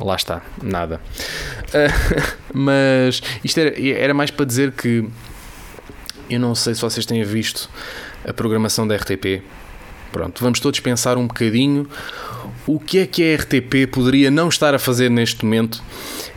Lá 0.00 0.16
está, 0.16 0.42
nada. 0.62 1.00
Uh, 1.68 2.34
mas 2.52 3.22
isto 3.44 3.58
era, 3.58 3.74
era 3.78 4.14
mais 4.14 4.30
para 4.30 4.46
dizer 4.46 4.72
que 4.72 5.08
eu 6.28 6.40
não 6.40 6.54
sei 6.54 6.74
se 6.74 6.80
vocês 6.80 7.04
têm 7.06 7.22
visto 7.22 7.68
a 8.26 8.32
programação 8.32 8.86
da 8.86 8.96
RTP. 8.96 9.42
Pronto, 10.10 10.42
vamos 10.42 10.58
todos 10.58 10.80
pensar 10.80 11.16
um 11.16 11.26
bocadinho 11.26 11.88
o 12.72 12.78
que 12.78 13.00
é 13.00 13.06
que 13.06 13.20
a 13.20 13.36
RTP 13.36 13.90
poderia 13.90 14.30
não 14.30 14.48
estar 14.48 14.72
a 14.76 14.78
fazer 14.78 15.10
neste 15.10 15.44
momento 15.44 15.82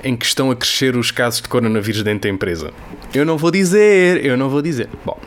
em 0.04 0.18
que 0.18 0.26
estão 0.26 0.50
a 0.50 0.56
crescer 0.56 0.96
os 0.96 1.12
casos 1.12 1.42
de 1.42 1.48
coronavírus 1.48 2.02
dentro 2.02 2.28
da 2.28 2.30
empresa. 2.30 2.74
Eu 3.14 3.24
não 3.24 3.38
vou 3.38 3.52
dizer, 3.52 4.26
eu 4.26 4.36
não 4.36 4.50
vou 4.50 4.60
dizer. 4.60 4.90
Bom, 5.06 5.20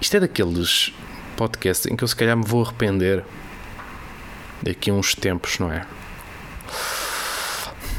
isto 0.00 0.16
é 0.16 0.20
daqueles 0.20 0.92
podcasts 1.36 1.86
em 1.86 1.94
que 1.94 2.02
eu 2.02 2.08
se 2.08 2.16
calhar 2.16 2.36
me 2.36 2.44
vou 2.44 2.64
arrepender 2.64 3.22
daqui 4.60 4.90
a 4.90 4.94
uns 4.94 5.14
tempos, 5.14 5.60
não 5.60 5.72
é? 5.72 5.86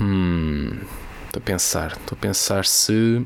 Hum, 0.01 0.79
estou 1.27 1.39
a 1.39 1.43
pensar, 1.45 1.91
estou 1.93 2.17
a 2.17 2.21
pensar 2.21 2.65
se 2.65 3.23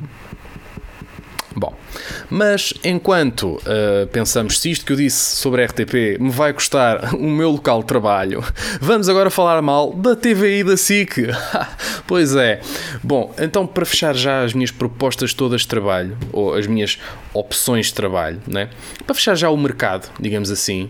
mas 2.31 2.73
enquanto 2.83 3.57
uh, 3.57 4.07
pensamos 4.11 4.59
se 4.59 4.71
isto 4.71 4.85
que 4.85 4.93
eu 4.93 4.95
disse 4.95 5.35
sobre 5.35 5.61
a 5.61 5.65
RTP 5.65 6.17
me 6.19 6.31
vai 6.31 6.53
custar 6.53 7.13
o 7.19 7.29
meu 7.29 7.51
local 7.51 7.81
de 7.81 7.87
trabalho, 7.87 8.43
vamos 8.79 9.09
agora 9.09 9.29
falar 9.29 9.61
mal 9.61 9.93
da 9.93 10.15
TVI 10.15 10.63
da 10.63 10.77
SIC. 10.77 11.27
pois 12.07 12.35
é. 12.35 12.61
Bom, 13.03 13.33
então 13.37 13.67
para 13.67 13.85
fechar 13.85 14.15
já 14.15 14.43
as 14.43 14.53
minhas 14.53 14.71
propostas 14.71 15.33
todas 15.33 15.61
de 15.61 15.67
trabalho, 15.67 16.17
ou 16.31 16.53
as 16.55 16.65
minhas 16.65 16.97
opções 17.33 17.87
de 17.87 17.93
trabalho, 17.93 18.41
né? 18.47 18.69
para 19.05 19.15
fechar 19.15 19.35
já 19.35 19.49
o 19.49 19.57
mercado, 19.57 20.09
digamos 20.19 20.49
assim, 20.49 20.89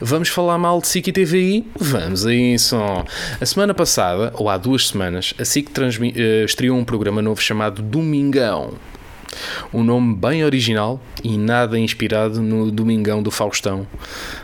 vamos 0.00 0.28
falar 0.28 0.58
mal 0.58 0.80
de 0.80 0.88
SIC 0.88 1.08
e 1.08 1.12
TVI? 1.12 1.66
Vamos 1.78 2.26
a 2.26 2.34
isso. 2.34 2.76
A 3.40 3.46
semana 3.46 3.72
passada, 3.72 4.32
ou 4.36 4.48
há 4.48 4.58
duas 4.58 4.88
semanas, 4.88 5.32
a 5.38 5.44
SIC 5.44 5.70
uh, 5.70 6.44
estreou 6.44 6.76
um 6.76 6.84
programa 6.84 7.22
novo 7.22 7.40
chamado 7.40 7.80
Domingão. 7.80 8.74
Um 9.72 9.82
nome 9.82 10.14
bem 10.14 10.44
original 10.44 11.00
e 11.22 11.36
nada 11.36 11.78
inspirado 11.78 12.40
no 12.40 12.70
Domingão 12.70 13.22
do 13.22 13.30
Faustão 13.30 13.86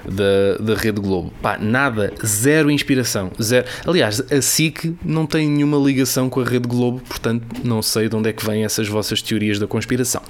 da, 0.04 0.56
da 0.58 0.74
Rede 0.74 1.00
Globo. 1.00 1.32
Pá, 1.42 1.58
nada, 1.58 2.12
zero 2.24 2.70
inspiração. 2.70 3.30
Zero. 3.40 3.66
Aliás, 3.86 4.22
a 4.32 4.40
SIC 4.40 4.96
não 5.04 5.26
tem 5.26 5.48
nenhuma 5.48 5.78
ligação 5.78 6.28
com 6.30 6.40
a 6.40 6.44
Rede 6.44 6.68
Globo, 6.68 7.00
portanto 7.06 7.44
não 7.64 7.82
sei 7.82 8.08
de 8.08 8.16
onde 8.16 8.28
é 8.28 8.32
que 8.32 8.44
vêm 8.44 8.64
essas 8.64 8.88
vossas 8.88 9.20
teorias 9.22 9.58
da 9.58 9.66
conspiração. 9.66 10.22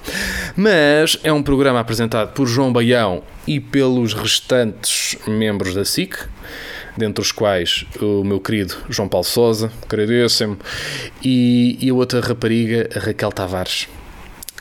Mas 0.55 1.17
é 1.23 1.31
um 1.31 1.43
programa 1.43 1.79
apresentado 1.79 2.33
por 2.33 2.47
João 2.47 2.71
Baião 2.71 3.23
e 3.47 3.59
pelos 3.59 4.13
restantes 4.13 5.17
membros 5.27 5.73
da 5.73 5.85
SIC 5.85 6.17
dentre 6.97 7.21
os 7.21 7.31
quais 7.31 7.85
o 8.01 8.23
meu 8.23 8.39
querido 8.39 8.75
João 8.89 9.07
Paulo 9.07 9.23
Souza, 9.23 9.71
queridíssimo, 9.87 10.57
e, 11.23 11.77
e 11.79 11.89
a 11.89 11.93
outra 11.93 12.19
rapariga, 12.19 12.89
a 12.93 12.99
Raquel 12.99 13.31
Tavares 13.31 13.87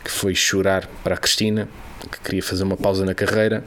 que 0.09 0.15
foi 0.15 0.35
chorar 0.35 0.89
para 1.05 1.17
a 1.17 1.19
Cristina, 1.19 1.69
que 2.11 2.19
queria 2.21 2.43
fazer 2.43 2.65
uma 2.65 2.79
pausa 2.79 3.05
na 3.05 3.15
carreira, 3.15 3.63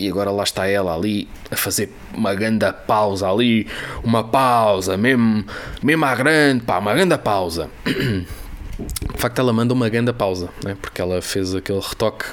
e 0.00 0.08
agora 0.08 0.30
lá 0.30 0.42
está 0.42 0.66
ela 0.66 0.94
ali 0.94 1.28
a 1.50 1.56
fazer 1.56 1.92
uma 2.14 2.34
grande 2.34 2.64
pausa 2.86 3.30
ali, 3.30 3.66
uma 4.02 4.24
pausa, 4.24 4.96
mesmo, 4.96 5.44
mesmo 5.82 6.04
à 6.06 6.14
grande, 6.14 6.64
pá, 6.64 6.78
uma 6.78 6.94
grande 6.94 7.18
pausa. 7.18 7.68
De 7.84 9.20
facto, 9.20 9.38
ela 9.38 9.52
manda 9.52 9.74
uma 9.74 9.90
grande 9.90 10.14
pausa, 10.14 10.48
né? 10.64 10.78
porque 10.80 10.98
ela 10.98 11.20
fez 11.20 11.54
aquele 11.54 11.80
retoque, 11.80 12.24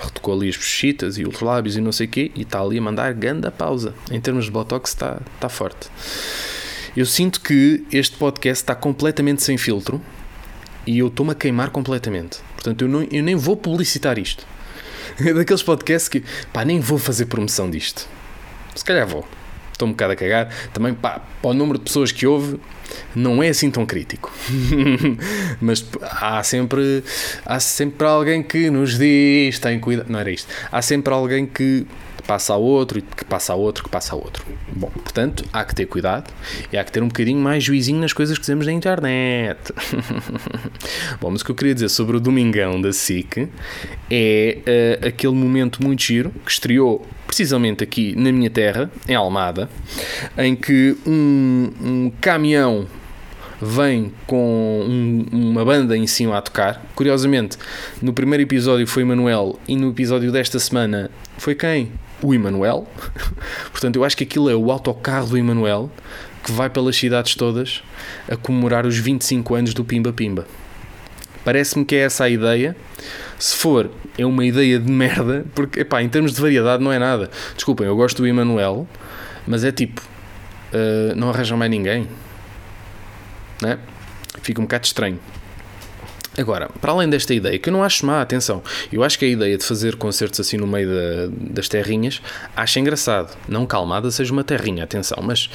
retocou 0.00 0.32
ali 0.34 0.48
as 0.48 0.56
bochechitas 0.56 1.18
e 1.18 1.24
os 1.24 1.42
lábios 1.42 1.76
e 1.76 1.80
não 1.82 1.92
sei 1.92 2.06
o 2.06 2.10
quê, 2.10 2.32
e 2.34 2.40
está 2.40 2.58
ali 2.58 2.78
a 2.78 2.82
mandar 2.82 3.12
grande 3.12 3.50
pausa. 3.50 3.92
Em 4.10 4.18
termos 4.18 4.46
de 4.46 4.50
botox, 4.50 4.92
está, 4.92 5.18
está 5.34 5.50
forte. 5.50 5.90
Eu 6.96 7.04
sinto 7.04 7.38
que 7.42 7.84
este 7.92 8.16
podcast 8.16 8.62
está 8.62 8.74
completamente 8.74 9.42
sem 9.42 9.58
filtro 9.58 10.00
e 10.86 10.98
eu 10.98 11.08
estou-me 11.08 11.32
a 11.32 11.34
queimar 11.34 11.70
completamente. 11.70 12.38
Portanto, 12.54 12.82
eu, 12.82 12.88
não, 12.88 13.06
eu 13.10 13.22
nem 13.22 13.34
vou 13.34 13.56
publicitar 13.56 14.18
isto. 14.18 14.46
É 15.20 15.34
daqueles 15.34 15.62
podcasts 15.62 16.08
que, 16.08 16.24
pá, 16.54 16.64
nem 16.64 16.80
vou 16.80 16.96
fazer 16.96 17.26
promoção 17.26 17.70
disto. 17.70 18.08
Se 18.74 18.82
calhar 18.82 19.06
vou. 19.06 19.26
Estou 19.70 19.86
um 19.86 19.90
bocado 19.90 20.12
a 20.12 20.16
cagar. 20.16 20.48
Também, 20.72 20.94
pá, 20.94 21.20
para 21.40 21.50
o 21.50 21.54
número 21.54 21.78
de 21.78 21.84
pessoas 21.84 22.10
que 22.10 22.26
houve, 22.26 22.58
não 23.14 23.42
é 23.42 23.48
assim 23.50 23.70
tão 23.70 23.84
crítico. 23.84 24.32
Mas 25.60 25.84
há 26.00 26.42
sempre, 26.42 27.04
há 27.44 27.60
sempre 27.60 28.06
alguém 28.06 28.42
que 28.42 28.70
nos 28.70 28.96
diz, 28.98 29.58
tem 29.58 29.78
cuidado. 29.78 30.08
Não 30.08 30.18
era 30.18 30.30
isto. 30.30 30.48
Há 30.70 30.80
sempre 30.80 31.12
alguém 31.12 31.46
que 31.46 31.86
passa 32.26 32.54
a 32.54 32.56
outro 32.56 32.98
e 32.98 33.02
que 33.02 33.24
passa 33.24 33.52
a 33.52 33.56
outro, 33.56 33.84
que 33.84 33.90
passa 33.90 34.14
a 34.14 34.16
outro. 34.16 34.44
Bom, 34.74 34.90
portanto, 34.90 35.44
há 35.52 35.64
que 35.64 35.74
ter 35.74 35.86
cuidado 35.86 36.32
e 36.72 36.78
há 36.78 36.84
que 36.84 36.92
ter 36.92 37.02
um 37.02 37.08
bocadinho 37.08 37.40
mais 37.40 37.62
juizinho 37.62 38.00
nas 38.00 38.12
coisas 38.12 38.36
que 38.36 38.42
dizemos 38.42 38.66
na 38.66 38.72
internet. 38.72 39.72
Bom, 41.20 41.30
mas 41.30 41.42
o 41.42 41.44
que 41.44 41.50
eu 41.50 41.54
queria 41.54 41.74
dizer 41.74 41.88
sobre 41.88 42.16
o 42.16 42.20
Domingão 42.20 42.80
da 42.80 42.92
SIC 42.92 43.48
é 44.10 44.58
uh, 45.02 45.06
aquele 45.06 45.34
momento 45.34 45.82
muito 45.82 46.02
giro 46.02 46.30
que 46.44 46.50
estreou 46.50 47.06
precisamente 47.26 47.82
aqui 47.82 48.14
na 48.16 48.30
minha 48.30 48.50
terra, 48.50 48.90
em 49.08 49.14
Almada, 49.14 49.68
em 50.36 50.54
que 50.54 50.96
um, 51.06 51.70
um 51.80 52.12
caminhão 52.20 52.86
vem 53.62 54.12
com 54.26 54.84
um, 54.86 55.24
uma 55.30 55.64
banda 55.64 55.96
em 55.96 56.06
cima 56.06 56.36
a 56.36 56.42
tocar. 56.42 56.84
Curiosamente, 56.96 57.56
no 58.02 58.12
primeiro 58.12 58.42
episódio 58.42 58.86
foi 58.86 59.04
Manuel 59.04 59.58
e 59.68 59.76
no 59.76 59.90
episódio 59.90 60.32
desta 60.32 60.58
semana 60.58 61.10
foi 61.38 61.54
quem? 61.54 61.92
O 62.22 62.34
Emanuel. 62.34 62.86
Portanto, 63.70 63.96
eu 63.96 64.04
acho 64.04 64.16
que 64.16 64.24
aquilo 64.24 64.48
é 64.50 64.54
o 64.54 64.70
autocarro 64.70 65.28
do 65.28 65.38
Emanuel 65.38 65.90
que 66.42 66.50
vai 66.50 66.68
pelas 66.68 66.96
cidades 66.96 67.34
todas 67.34 67.82
a 68.28 68.36
comemorar 68.36 68.84
os 68.84 68.98
25 68.98 69.54
anos 69.54 69.74
do 69.74 69.84
Pimba 69.84 70.12
Pimba. 70.12 70.46
Parece-me 71.44 71.84
que 71.84 71.94
é 71.96 72.00
essa 72.00 72.24
a 72.24 72.28
ideia. 72.28 72.76
Se 73.38 73.56
for, 73.56 73.90
é 74.16 74.24
uma 74.24 74.44
ideia 74.44 74.78
de 74.78 74.90
merda, 74.90 75.44
porque, 75.54 75.80
epá, 75.80 76.02
em 76.02 76.08
termos 76.08 76.32
de 76.32 76.40
variedade 76.40 76.82
não 76.82 76.92
é 76.92 76.98
nada. 76.98 77.30
Desculpem, 77.54 77.86
eu 77.86 77.96
gosto 77.96 78.22
do 78.22 78.26
Emanuel, 78.26 78.86
mas 79.46 79.64
é 79.64 79.72
tipo, 79.72 80.00
uh, 80.00 81.14
não 81.16 81.30
arranjam 81.30 81.56
mais 81.56 81.70
ninguém. 81.70 82.08
Né? 83.60 83.78
Fica 84.42 84.60
um 84.60 84.64
bocado 84.64 84.86
estranho. 84.86 85.18
Agora, 86.38 86.70
para 86.80 86.92
além 86.92 87.10
desta 87.10 87.34
ideia, 87.34 87.58
que 87.58 87.68
eu 87.68 87.72
não 87.72 87.84
acho 87.84 88.06
má, 88.06 88.22
atenção, 88.22 88.62
eu 88.90 89.04
acho 89.04 89.18
que 89.18 89.24
a 89.26 89.28
ideia 89.28 89.58
de 89.58 89.64
fazer 89.64 89.96
concertos 89.96 90.40
assim 90.40 90.56
no 90.56 90.66
meio 90.66 90.88
da, 90.88 91.52
das 91.52 91.68
terrinhas 91.68 92.22
acho 92.56 92.78
engraçado. 92.78 93.36
Não 93.46 93.66
calmada 93.66 94.10
seja 94.10 94.32
uma 94.32 94.42
terrinha, 94.42 94.84
atenção, 94.84 95.18
mas 95.22 95.50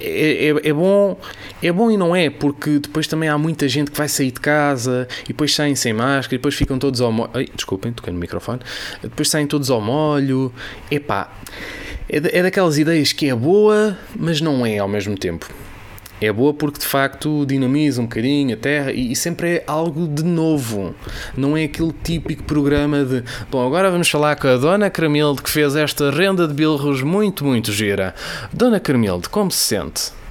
é, 0.00 0.46
é, 0.46 0.68
é, 0.68 0.72
bom, 0.72 1.18
é 1.62 1.70
bom 1.70 1.90
e 1.90 1.96
não 1.96 2.16
é, 2.16 2.30
porque 2.30 2.78
depois 2.78 3.06
também 3.06 3.28
há 3.28 3.36
muita 3.36 3.68
gente 3.68 3.90
que 3.90 3.98
vai 3.98 4.08
sair 4.08 4.30
de 4.30 4.40
casa 4.40 5.06
e 5.24 5.28
depois 5.28 5.54
saem 5.54 5.74
sem 5.74 5.92
máscara 5.92 6.36
e 6.36 6.38
depois 6.38 6.54
ficam 6.54 6.78
todos 6.78 7.00
ao 7.00 7.12
molho. 7.12 7.30
Ai, 7.34 7.48
desculpem, 7.54 7.92
toquei 7.92 8.12
no 8.12 8.18
microfone. 8.18 8.60
Depois 9.02 9.28
saem 9.28 9.46
todos 9.46 9.70
ao 9.70 9.80
molho. 9.80 10.52
Epá, 10.90 11.32
é, 12.08 12.38
é 12.38 12.42
daquelas 12.42 12.78
ideias 12.78 13.12
que 13.12 13.28
é 13.28 13.34
boa, 13.34 13.98
mas 14.16 14.40
não 14.40 14.64
é 14.64 14.78
ao 14.78 14.88
mesmo 14.88 15.18
tempo. 15.18 15.48
É 16.24 16.32
boa 16.32 16.54
porque 16.54 16.78
de 16.78 16.86
facto 16.86 17.44
dinamiza 17.44 18.00
um 18.00 18.04
bocadinho 18.04 18.54
a 18.54 18.56
Terra 18.56 18.92
e, 18.92 19.10
e, 19.10 19.16
sempre 19.16 19.56
é 19.56 19.64
algo 19.66 20.06
de 20.06 20.22
novo. 20.22 20.94
Não 21.36 21.56
é 21.56 21.64
aquele 21.64 21.92
típico 22.04 22.44
programa 22.44 23.04
de 23.04 23.24
bom, 23.50 23.66
agora 23.66 23.90
vamos 23.90 24.08
falar 24.08 24.36
com 24.36 24.46
a 24.46 24.56
Dona 24.56 24.88
Carmilde 24.88 25.42
que 25.42 25.50
fez 25.50 25.74
esta 25.74 26.12
renda 26.12 26.46
de 26.46 26.54
bilros 26.54 27.02
muito, 27.02 27.44
muito 27.44 27.72
gira. 27.72 28.14
Dona 28.52 28.78
Carmilde, 28.78 29.28
como 29.28 29.50
se 29.50 29.58
sente? 29.58 30.21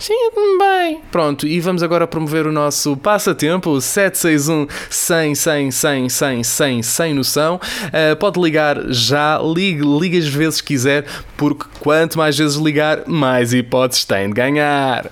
Sinto-me 0.00 0.58
bem. 0.58 1.02
Pronto, 1.12 1.46
e 1.46 1.60
vamos 1.60 1.82
agora 1.82 2.06
promover 2.06 2.46
o 2.46 2.52
nosso 2.52 2.96
passatempo, 2.96 3.68
o 3.68 3.82
761 3.82 4.66
100 4.88 5.34
100 5.34 5.70
100 5.70 6.08
100 6.08 6.42
100 6.42 6.82
sem 6.82 7.14
noção. 7.14 7.56
Uh, 7.56 8.16
pode 8.16 8.40
ligar 8.40 8.78
já, 8.88 9.38
ligue, 9.38 9.82
ligue 9.82 10.16
as 10.16 10.26
vezes 10.26 10.62
que 10.62 10.68
quiser, 10.68 11.04
porque 11.36 11.66
quanto 11.80 12.16
mais 12.16 12.38
vezes 12.38 12.56
ligar, 12.56 13.06
mais 13.06 13.52
hipóteses 13.52 14.06
tem 14.06 14.28
de 14.28 14.32
ganhar. 14.32 15.10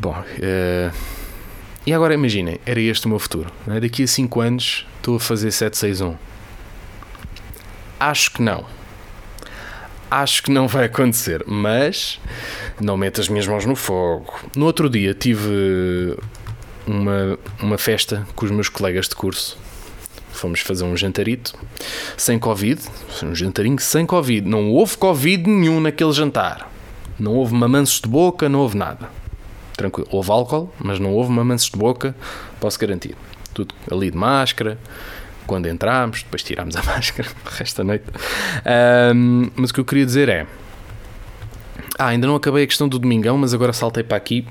Bom, 0.00 0.16
uh, 0.18 0.96
e 1.86 1.92
agora 1.92 2.14
imaginem, 2.14 2.58
era 2.64 2.80
este 2.80 3.04
o 3.04 3.10
meu 3.10 3.18
futuro. 3.18 3.52
É? 3.68 3.78
Daqui 3.78 4.04
a 4.04 4.06
5 4.06 4.40
anos 4.40 4.86
estou 4.96 5.16
a 5.16 5.20
fazer 5.20 5.50
761. 5.50 6.16
Acho 8.00 8.32
que 8.32 8.40
não 8.40 8.64
acho 10.20 10.42
que 10.42 10.50
não 10.50 10.68
vai 10.68 10.84
acontecer, 10.84 11.42
mas 11.46 12.20
não 12.78 12.96
meto 12.96 13.20
as 13.20 13.28
minhas 13.28 13.46
mãos 13.46 13.64
no 13.64 13.74
fogo. 13.74 14.40
No 14.54 14.66
outro 14.66 14.90
dia 14.90 15.14
tive 15.14 16.16
uma, 16.86 17.38
uma 17.60 17.78
festa 17.78 18.26
com 18.34 18.44
os 18.44 18.50
meus 18.50 18.68
colegas 18.68 19.08
de 19.08 19.16
curso. 19.16 19.56
Fomos 20.32 20.60
fazer 20.60 20.84
um 20.84 20.96
jantarito 20.96 21.54
sem 22.16 22.38
Covid, 22.38 22.82
um 23.22 23.34
jantarinho 23.34 23.78
sem 23.80 24.04
Covid. 24.04 24.46
Não 24.46 24.70
houve 24.70 24.96
Covid 24.98 25.48
nenhum 25.48 25.80
naquele 25.80 26.12
jantar. 26.12 26.70
Não 27.18 27.34
houve 27.34 27.54
mamanços 27.54 28.00
de 28.00 28.08
boca, 28.08 28.48
não 28.48 28.60
houve 28.60 28.76
nada. 28.76 29.08
Tranquilo. 29.76 30.08
Houve 30.10 30.30
álcool, 30.30 30.72
mas 30.78 30.98
não 30.98 31.12
houve 31.12 31.30
mamanços 31.30 31.70
de 31.70 31.78
boca, 31.78 32.14
posso 32.60 32.78
garantir. 32.78 33.16
Tudo 33.54 33.74
ali 33.90 34.10
de 34.10 34.16
máscara, 34.16 34.78
quando 35.46 35.66
entramos, 35.66 36.22
depois 36.22 36.42
tirámos 36.42 36.76
a 36.76 36.82
máscara 36.84 37.28
o 37.44 37.48
resto 37.48 37.78
da 37.78 37.84
noite. 37.84 38.04
Um, 39.14 39.50
mas 39.56 39.70
o 39.70 39.74
que 39.74 39.80
eu 39.80 39.84
queria 39.84 40.06
dizer 40.06 40.28
é. 40.28 40.46
Ah, 41.98 42.08
ainda 42.08 42.26
não 42.26 42.34
acabei 42.34 42.64
a 42.64 42.66
questão 42.66 42.88
do 42.88 42.98
domingão, 42.98 43.36
mas 43.36 43.52
agora 43.52 43.72
saltei 43.72 44.02
para 44.02 44.16
aqui. 44.16 44.46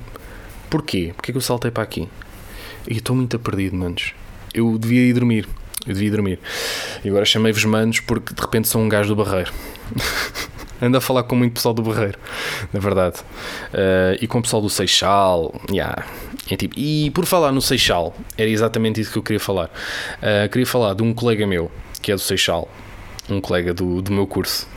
Porquê? 0.70 1.12
Porquê 1.16 1.32
que 1.32 1.38
eu 1.38 1.42
saltei 1.42 1.72
para 1.72 1.84
aqui? 1.84 2.08
E 2.88 2.98
estou 2.98 3.16
muito 3.16 3.38
perdido, 3.40 3.76
manos. 3.76 4.14
Eu 4.54 4.78
devia 4.78 5.02
ir 5.02 5.14
dormir. 5.14 5.48
Eu 5.86 5.94
devia 5.94 6.08
ir 6.08 6.12
dormir. 6.12 6.40
E 7.04 7.10
agora 7.10 7.26
chamei-vos 7.26 7.66
manos 7.66 8.00
porque 8.00 8.34
de 8.34 8.42
repente 8.42 8.68
sou 8.68 8.82
um 8.82 8.88
gajo 8.88 9.14
do 9.14 9.24
barreiro. 9.24 9.52
Ando 10.82 10.98
a 10.98 11.02
falar 11.02 11.24
com 11.24 11.36
muito 11.36 11.54
pessoal 11.54 11.76
do 11.76 11.84
Barreiro, 11.84 12.18
na 12.74 12.80
verdade. 12.80 13.20
Uh, 13.72 14.18
e 14.20 14.26
com 14.26 14.40
o 14.40 14.42
pessoal 14.42 14.64
do 14.64 14.70
Seixal. 14.70 15.54
Yeah. 15.70 16.04
É 16.52 16.58
tipo, 16.58 16.78
e 16.78 17.10
por 17.12 17.26
falar 17.26 17.54
no 17.54 17.62
Seixal, 17.62 18.14
era 18.38 18.50
exatamente 18.50 19.00
isso 19.00 19.10
que 19.10 19.18
eu 19.18 19.24
queria 19.24 19.40
falar. 19.40 19.72
Uh, 20.18 20.50
queria 20.50 20.68
falar 20.68 20.94
de 20.94 21.02
um 21.02 21.14
colega 21.14 21.48
meu, 21.48 21.72
que 22.02 22.12
é 22.12 22.16
do 22.16 22.20
Seixal, 22.20 22.70
um 23.30 23.40
colega 23.40 23.74
do, 23.74 24.02
do 24.02 24.12
meu 24.12 24.28
curso. 24.28 24.68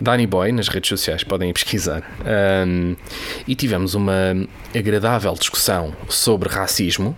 Danny 0.00 0.26
Boy, 0.26 0.50
nas 0.50 0.66
redes 0.68 0.88
sociais, 0.88 1.22
podem 1.22 1.52
pesquisar. 1.52 2.02
Um, 2.66 2.96
e 3.46 3.54
tivemos 3.54 3.94
uma 3.94 4.34
agradável 4.74 5.34
discussão 5.34 5.94
sobre 6.08 6.48
racismo 6.48 7.14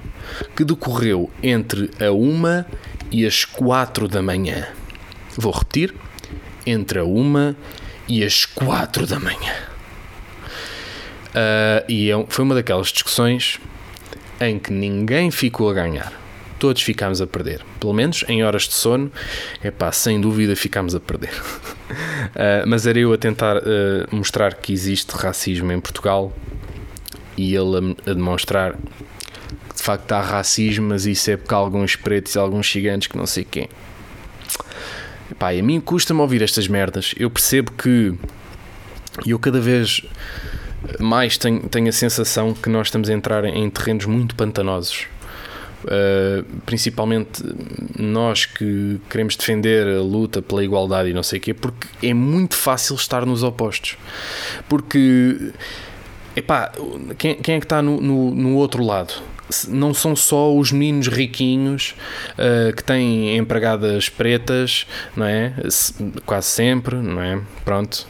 que 0.56 0.64
decorreu 0.64 1.30
entre 1.40 1.88
a 2.04 2.10
uma 2.10 2.66
e 3.12 3.24
as 3.24 3.44
quatro 3.44 4.08
da 4.08 4.20
manhã. 4.20 4.66
Vou 5.36 5.52
repetir: 5.52 5.94
entre 6.66 6.98
a 6.98 7.04
uma 7.04 7.56
e 8.08 8.24
às 8.24 8.44
quatro 8.44 9.06
da 9.06 9.20
manhã. 9.20 9.54
Uh, 11.30 11.84
e 11.88 12.10
é 12.10 12.26
foi 12.28 12.44
uma 12.44 12.54
daquelas 12.56 12.88
discussões 12.88 13.60
em 14.40 14.58
que 14.58 14.72
ninguém 14.72 15.30
ficou 15.30 15.70
a 15.70 15.74
ganhar. 15.74 16.12
Todos 16.58 16.82
ficámos 16.82 17.20
a 17.20 17.26
perder. 17.26 17.62
Pelo 17.78 17.92
menos 17.92 18.24
em 18.28 18.42
horas 18.42 18.62
de 18.62 18.74
sono, 18.74 19.12
é 19.62 19.70
pá, 19.70 19.92
sem 19.92 20.20
dúvida 20.20 20.56
ficámos 20.56 20.94
a 20.94 21.00
perder. 21.00 21.32
Uh, 21.32 22.64
mas 22.66 22.86
era 22.86 22.98
eu 22.98 23.12
a 23.12 23.18
tentar 23.18 23.58
uh, 23.58 23.62
mostrar 24.10 24.54
que 24.54 24.72
existe 24.72 25.10
racismo 25.12 25.70
em 25.70 25.80
Portugal 25.80 26.32
e 27.36 27.54
ele 27.54 27.94
a, 28.06 28.10
a 28.10 28.14
demonstrar 28.14 28.72
que 28.72 29.76
de 29.76 29.82
facto 29.82 30.10
há 30.12 30.20
racismo, 30.22 30.88
mas 30.88 31.04
isso 31.04 31.30
é 31.30 31.36
porque 31.36 31.54
há 31.54 31.58
alguns 31.58 31.94
pretos 31.94 32.34
e 32.34 32.38
alguns 32.38 32.66
gigantes 32.66 33.08
que 33.08 33.16
não 33.16 33.26
sei 33.26 33.44
quem. 33.44 33.68
Pá, 35.38 35.50
a 35.50 35.62
mim 35.62 35.80
custa-me 35.80 36.20
ouvir 36.20 36.40
estas 36.40 36.66
merdas. 36.66 37.14
Eu 37.18 37.30
percebo 37.30 37.72
que 37.72 38.14
eu 39.26 39.38
cada 39.38 39.60
vez 39.60 40.02
mais 40.98 41.36
tenho, 41.38 41.60
tenho 41.68 41.88
a 41.88 41.92
sensação 41.92 42.54
que 42.54 42.68
nós 42.68 42.88
estamos 42.88 43.08
a 43.08 43.12
entrar 43.12 43.44
em 43.44 43.68
terrenos 43.70 44.06
muito 44.06 44.34
pantanosos. 44.34 45.06
Uh, 45.84 46.42
principalmente 46.64 47.44
nós 47.96 48.44
que 48.44 49.00
queremos 49.08 49.36
defender 49.36 49.86
a 49.86 50.00
luta 50.00 50.42
pela 50.42 50.64
igualdade 50.64 51.10
e 51.10 51.14
não 51.14 51.22
sei 51.22 51.38
o 51.38 51.42
quê, 51.42 51.54
porque 51.54 51.86
é 52.02 52.12
muito 52.12 52.56
fácil 52.56 52.96
estar 52.96 53.24
nos 53.24 53.42
opostos. 53.42 53.96
Porque, 54.68 55.52
epá, 56.34 56.72
quem, 57.18 57.36
quem 57.36 57.54
é 57.56 57.58
que 57.60 57.66
está 57.66 57.82
no, 57.82 58.00
no, 58.00 58.34
no 58.34 58.54
outro 58.56 58.82
lado? 58.84 59.14
Não 59.68 59.94
são 59.94 60.16
só 60.16 60.54
os 60.54 60.72
meninos 60.72 61.08
riquinhos 61.08 61.94
uh, 62.32 62.74
que 62.74 62.82
têm 62.82 63.36
empregadas 63.36 64.08
pretas, 64.08 64.86
não 65.16 65.26
é? 65.26 65.54
Quase 66.24 66.48
sempre, 66.48 66.96
não 66.96 67.20
é? 67.20 67.40
Pronto. 67.64 68.06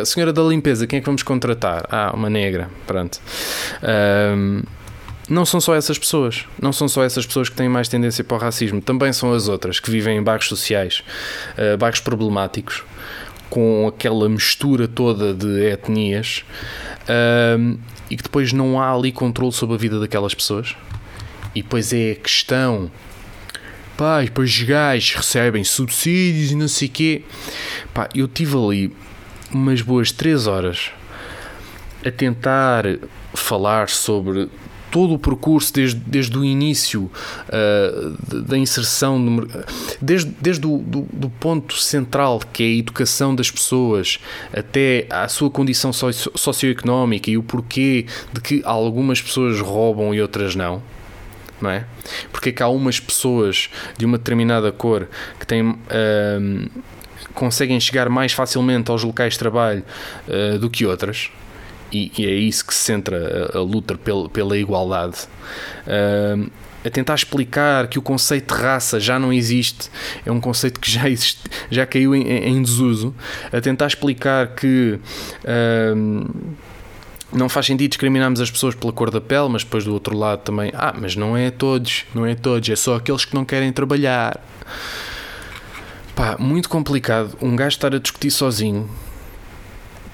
A 0.00 0.04
senhora 0.04 0.32
da 0.32 0.42
limpeza, 0.42 0.86
quem 0.86 0.98
é 0.98 1.00
que 1.00 1.06
vamos 1.06 1.22
contratar? 1.22 1.86
Ah, 1.90 2.10
uma 2.14 2.28
negra, 2.28 2.68
pronto. 2.86 3.20
Um, 4.36 4.62
não 5.28 5.44
são 5.44 5.60
só 5.60 5.74
essas 5.74 5.98
pessoas, 5.98 6.46
não 6.60 6.72
são 6.72 6.88
só 6.88 7.04
essas 7.04 7.26
pessoas 7.26 7.48
que 7.48 7.54
têm 7.54 7.68
mais 7.68 7.86
tendência 7.86 8.24
para 8.24 8.36
o 8.36 8.40
racismo, 8.40 8.80
também 8.80 9.12
são 9.12 9.32
as 9.32 9.46
outras 9.46 9.78
que 9.78 9.90
vivem 9.90 10.16
em 10.16 10.22
bairros 10.22 10.48
sociais, 10.48 11.04
uh, 11.58 11.76
bairros 11.76 12.00
problemáticos, 12.00 12.82
com 13.50 13.86
aquela 13.86 14.28
mistura 14.28 14.88
toda 14.88 15.32
de 15.34 15.66
etnias 15.66 16.44
e 18.10 18.16
que 18.16 18.22
depois 18.22 18.52
não 18.52 18.80
há 18.80 18.92
ali 18.92 19.12
controle 19.12 19.52
sobre 19.52 19.74
a 19.74 19.78
vida 19.78 20.00
daquelas 20.00 20.34
pessoas. 20.34 20.76
E 21.54 21.62
depois 21.62 21.92
é 21.92 22.12
a 22.12 22.16
questão. 22.16 22.90
Pá, 23.96 24.22
depois 24.22 24.50
os 24.50 24.62
gajos 24.62 25.14
recebem 25.14 25.64
subsídios 25.64 26.52
e 26.52 26.54
não 26.54 26.68
sei 26.68 26.88
o 26.88 26.90
quê. 26.90 27.22
Pá, 27.92 28.08
eu 28.14 28.28
tive 28.28 28.56
ali 28.56 28.92
umas 29.52 29.82
boas 29.82 30.12
3 30.12 30.46
horas 30.46 30.90
a 32.04 32.10
tentar 32.10 32.84
falar 33.34 33.88
sobre 33.88 34.48
todo 34.90 35.14
o 35.14 35.18
percurso 35.18 35.72
desde, 35.72 35.98
desde 36.00 36.36
o 36.36 36.44
início 36.44 37.10
uh, 37.48 38.42
da 38.42 38.56
inserção, 38.56 39.18
no, 39.18 39.48
desde, 40.00 40.30
desde 40.40 40.66
o 40.66 40.78
do, 40.78 41.06
do, 41.12 41.30
ponto 41.30 41.74
central 41.76 42.40
que 42.52 42.62
é 42.62 42.66
a 42.66 42.78
educação 42.78 43.34
das 43.34 43.50
pessoas 43.50 44.18
até 44.52 45.06
à 45.10 45.28
sua 45.28 45.50
condição 45.50 45.92
socio, 45.92 46.32
socioeconómica 46.34 47.30
e 47.30 47.36
o 47.36 47.42
porquê 47.42 48.06
de 48.32 48.40
que 48.40 48.62
algumas 48.64 49.20
pessoas 49.20 49.60
roubam 49.60 50.14
e 50.14 50.20
outras 50.20 50.54
não. 50.54 50.82
Não 51.60 51.70
é? 51.70 51.84
Porque 52.30 52.50
é 52.50 52.52
que 52.52 52.62
há 52.62 52.68
umas 52.68 53.00
pessoas 53.00 53.68
de 53.96 54.04
uma 54.04 54.16
determinada 54.16 54.70
cor 54.70 55.08
que 55.40 55.46
têm. 55.46 55.70
Uh, 55.70 56.70
conseguem 57.34 57.78
chegar 57.78 58.08
mais 58.08 58.32
facilmente 58.32 58.90
aos 58.90 59.02
locais 59.02 59.34
de 59.34 59.38
trabalho 59.40 59.84
uh, 60.28 60.58
do 60.58 60.70
que 60.70 60.86
outras 60.86 61.30
e, 61.92 62.12
e 62.18 62.26
é 62.26 62.30
isso 62.30 62.66
que 62.66 62.74
se 62.74 62.80
centra 62.80 63.50
a, 63.54 63.58
a 63.58 63.60
luta 63.60 63.96
pela, 63.96 64.28
pela 64.28 64.58
igualdade. 64.58 65.16
A 66.84 66.90
tentar 66.90 67.14
explicar 67.16 67.88
que 67.88 67.98
o 67.98 68.02
conceito 68.02 68.54
de 68.54 68.62
raça 68.62 69.00
já 69.00 69.18
não 69.18 69.32
existe, 69.32 69.90
é 70.24 70.30
um 70.30 70.40
conceito 70.40 70.78
que 70.78 70.90
já, 70.90 71.08
existe, 71.08 71.42
já 71.70 71.84
caiu 71.84 72.14
em, 72.14 72.22
em 72.22 72.62
desuso, 72.62 73.14
a 73.52 73.60
tentar 73.60 73.88
explicar 73.88 74.54
que 74.54 74.98
não 77.32 77.48
faz 77.48 77.66
sentido 77.66 77.90
discriminarmos 77.90 78.40
as 78.40 78.50
pessoas 78.50 78.74
pela 78.74 78.92
cor 78.92 79.10
da 79.10 79.20
pele, 79.20 79.48
mas 79.48 79.64
depois 79.64 79.84
do 79.84 79.92
outro 79.92 80.16
lado 80.16 80.40
também, 80.40 80.72
ah, 80.74 80.94
mas 80.98 81.14
não 81.14 81.36
é 81.36 81.50
todos, 81.50 82.04
não 82.14 82.24
é 82.24 82.34
todos, 82.34 82.68
é 82.68 82.76
só 82.76 82.96
aqueles 82.96 83.24
que 83.24 83.34
não 83.34 83.44
querem 83.44 83.72
trabalhar. 83.72 84.40
Pá, 86.14 86.36
muito 86.38 86.68
complicado 86.68 87.36
um 87.40 87.54
gajo 87.54 87.76
estar 87.76 87.94
a 87.94 87.98
discutir 87.98 88.30
sozinho 88.30 88.88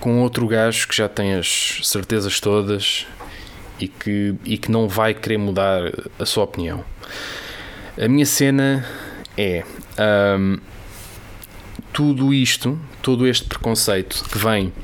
com 0.04 0.20
outro 0.20 0.46
gajo 0.46 0.86
que 0.86 0.94
já 0.94 1.08
tem 1.08 1.32
as 1.32 1.80
certezas 1.82 2.38
todas 2.38 3.06
e 3.80 3.88
que, 3.88 4.34
e 4.44 4.58
que 4.58 4.70
não 4.70 4.86
vai 4.86 5.14
querer 5.14 5.38
mudar 5.38 5.80
a 6.18 6.26
sua 6.26 6.44
opinião. 6.44 6.84
A 7.98 8.06
minha 8.06 8.26
cena 8.26 8.86
é 9.34 9.64
um, 10.38 10.58
tudo 11.90 12.34
isto, 12.34 12.78
todo 13.00 13.26
este 13.26 13.46
preconceito 13.46 14.22
que 14.30 14.36
vem 14.36 14.74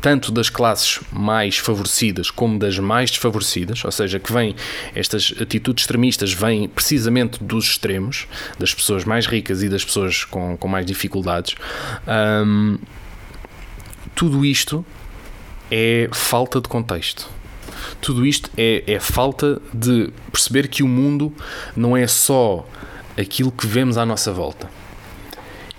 tanto 0.00 0.32
das 0.32 0.48
classes 0.48 1.00
mais 1.12 1.58
favorecidas 1.58 2.30
como 2.30 2.58
das 2.58 2.78
mais 2.78 3.10
desfavorecidas, 3.10 3.84
ou 3.84 3.92
seja, 3.92 4.18
que 4.18 4.32
vem 4.32 4.56
estas 4.94 5.34
atitudes 5.38 5.82
extremistas 5.82 6.32
vêm 6.32 6.66
precisamente 6.66 7.44
dos 7.44 7.66
extremos, 7.66 8.26
das 8.58 8.72
pessoas 8.72 9.04
mais 9.04 9.26
ricas 9.26 9.62
e 9.62 9.68
das 9.68 9.84
pessoas 9.84 10.24
com, 10.24 10.56
com 10.56 10.66
mais 10.66 10.86
dificuldades. 10.86 11.56
Um, 12.08 12.78
tudo 14.20 14.44
isto 14.44 14.84
é 15.70 16.06
falta 16.12 16.60
de 16.60 16.68
contexto. 16.68 17.26
Tudo 18.02 18.26
isto 18.26 18.50
é, 18.54 18.84
é 18.86 19.00
falta 19.00 19.62
de 19.72 20.12
perceber 20.30 20.68
que 20.68 20.82
o 20.82 20.86
mundo 20.86 21.32
não 21.74 21.96
é 21.96 22.06
só 22.06 22.68
aquilo 23.18 23.50
que 23.50 23.66
vemos 23.66 23.96
à 23.96 24.04
nossa 24.04 24.30
volta 24.30 24.70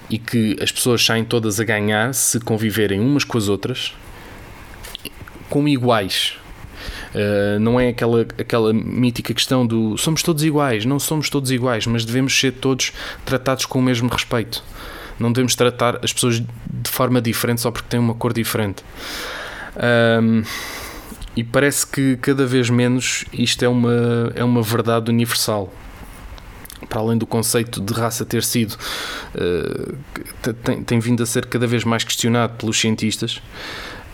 e 0.10 0.18
que 0.18 0.58
as 0.60 0.72
pessoas 0.72 1.06
saem 1.06 1.24
todas 1.24 1.60
a 1.60 1.64
ganhar 1.64 2.16
se 2.16 2.40
conviverem 2.40 3.00
umas 3.00 3.24
com 3.24 3.38
as 3.38 3.48
outras 3.48 3.94
como 5.48 5.68
iguais. 5.68 6.34
Uh, 7.14 7.60
não 7.60 7.80
é 7.80 7.90
aquela, 7.90 8.22
aquela 8.22 8.74
mítica 8.74 9.36
questão 9.36 9.68
do 9.68 9.96
somos 9.98 10.24
todos 10.24 10.44
iguais, 10.44 10.84
não 10.84 10.98
somos 10.98 11.30
todos 11.30 11.52
iguais, 11.52 11.86
mas 11.86 12.04
devemos 12.04 12.36
ser 12.40 12.54
todos 12.54 12.92
tratados 13.24 13.68
com 13.68 13.78
o 13.78 13.84
mesmo 13.84 14.10
respeito. 14.10 14.64
Não 15.22 15.32
devemos 15.32 15.56
tratar 15.56 16.00
as 16.04 16.12
pessoas 16.12 16.40
de 16.40 16.90
forma 16.90 17.22
diferente 17.22 17.62
só 17.62 17.72
porque 17.72 17.88
têm 17.88 18.00
uma 18.00 18.16
cor 18.16 18.34
diferente. 18.34 18.84
Um, 20.22 20.44
e 21.36 21.44
parece 21.44 21.88
que 21.88 22.18
cada 22.18 22.46
vez 22.46 22.70
menos 22.70 23.24
isto 23.32 23.64
é 23.64 23.68
uma, 23.68 24.32
é 24.36 24.44
uma 24.44 24.62
verdade 24.62 25.10
universal. 25.10 25.72
Para 26.90 27.00
além 27.00 27.18
do 27.18 27.26
conceito 27.26 27.80
de 27.80 27.94
raça 27.94 28.26
ter 28.26 28.44
sido. 28.44 28.76
Uh, 29.36 29.96
tem, 30.64 30.84
tem 30.84 31.00
vindo 31.00 31.24
a 31.24 31.26
ser 31.26 31.46
cada 31.46 31.68
vez 31.68 31.86
mais 31.86 32.04
questionado 32.04 32.56
pelos 32.56 32.78
cientistas. 32.80 33.42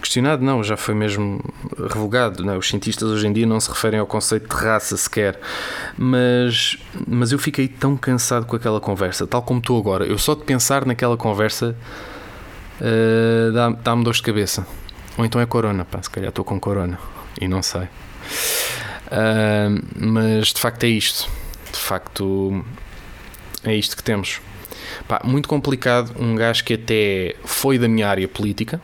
Questionado 0.02 0.44
não, 0.44 0.64
já 0.64 0.78
foi 0.78 0.94
mesmo 0.94 1.44
revogado. 1.78 2.44
Não? 2.44 2.54
É? 2.54 2.58
Os 2.58 2.68
cientistas 2.68 3.10
hoje 3.10 3.28
em 3.28 3.34
dia 3.34 3.46
não 3.46 3.60
se 3.60 3.70
referem 3.70 4.00
ao 4.00 4.08
conceito 4.08 4.48
de 4.48 4.64
raça 4.64 4.96
sequer. 4.96 5.40
Mas, 5.98 6.78
mas 7.08 7.32
eu 7.32 7.40
fiquei 7.40 7.68
tão 7.68 7.98
cansado 7.98 8.46
com 8.46 8.56
aquela 8.56 8.80
conversa, 8.80 9.26
tal 9.26 9.42
como 9.42 9.60
estou 9.60 9.80
agora. 9.80 10.06
Eu 10.06 10.18
só 10.18 10.36
de 10.36 10.44
pensar 10.44 10.86
naquela 10.86 11.18
conversa 11.18 11.76
uh, 12.82 13.52
dá-me 13.52 13.76
dá 13.78 13.96
dor 13.96 14.14
de 14.14 14.22
cabeça. 14.22 14.66
Ou 15.18 15.26
então 15.26 15.42
é 15.42 15.46
corona, 15.46 15.84
pá, 15.84 16.02
se 16.02 16.10
calhar 16.10 16.30
estou 16.30 16.46
com 16.46 16.60
corona 16.60 17.00
e 17.42 17.48
não 17.48 17.62
sei. 17.62 17.84
Uh, 19.08 19.82
mas 19.96 20.48
de 20.48 20.60
facto 20.60 20.84
é 20.84 20.88
isto. 20.88 21.30
De 21.72 21.80
facto 21.80 22.64
é 23.64 23.76
isto 23.76 23.96
que 23.96 24.04
temos. 24.04 24.42
Pá, 25.08 25.22
muito 25.24 25.50
complicado. 25.50 26.14
Um 26.20 26.36
gajo 26.36 26.64
que 26.64 26.74
até 26.74 27.36
foi 27.44 27.78
da 27.78 27.88
minha 27.88 28.08
área 28.08 28.28
política, 28.28 28.80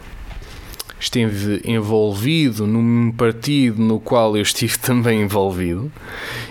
esteve 1.03 1.61
envolvido 1.65 2.65
num 2.65 3.11
partido 3.11 3.81
no 3.81 3.99
qual 3.99 4.37
eu 4.37 4.41
estive 4.41 4.77
também 4.79 5.21
envolvido 5.21 5.91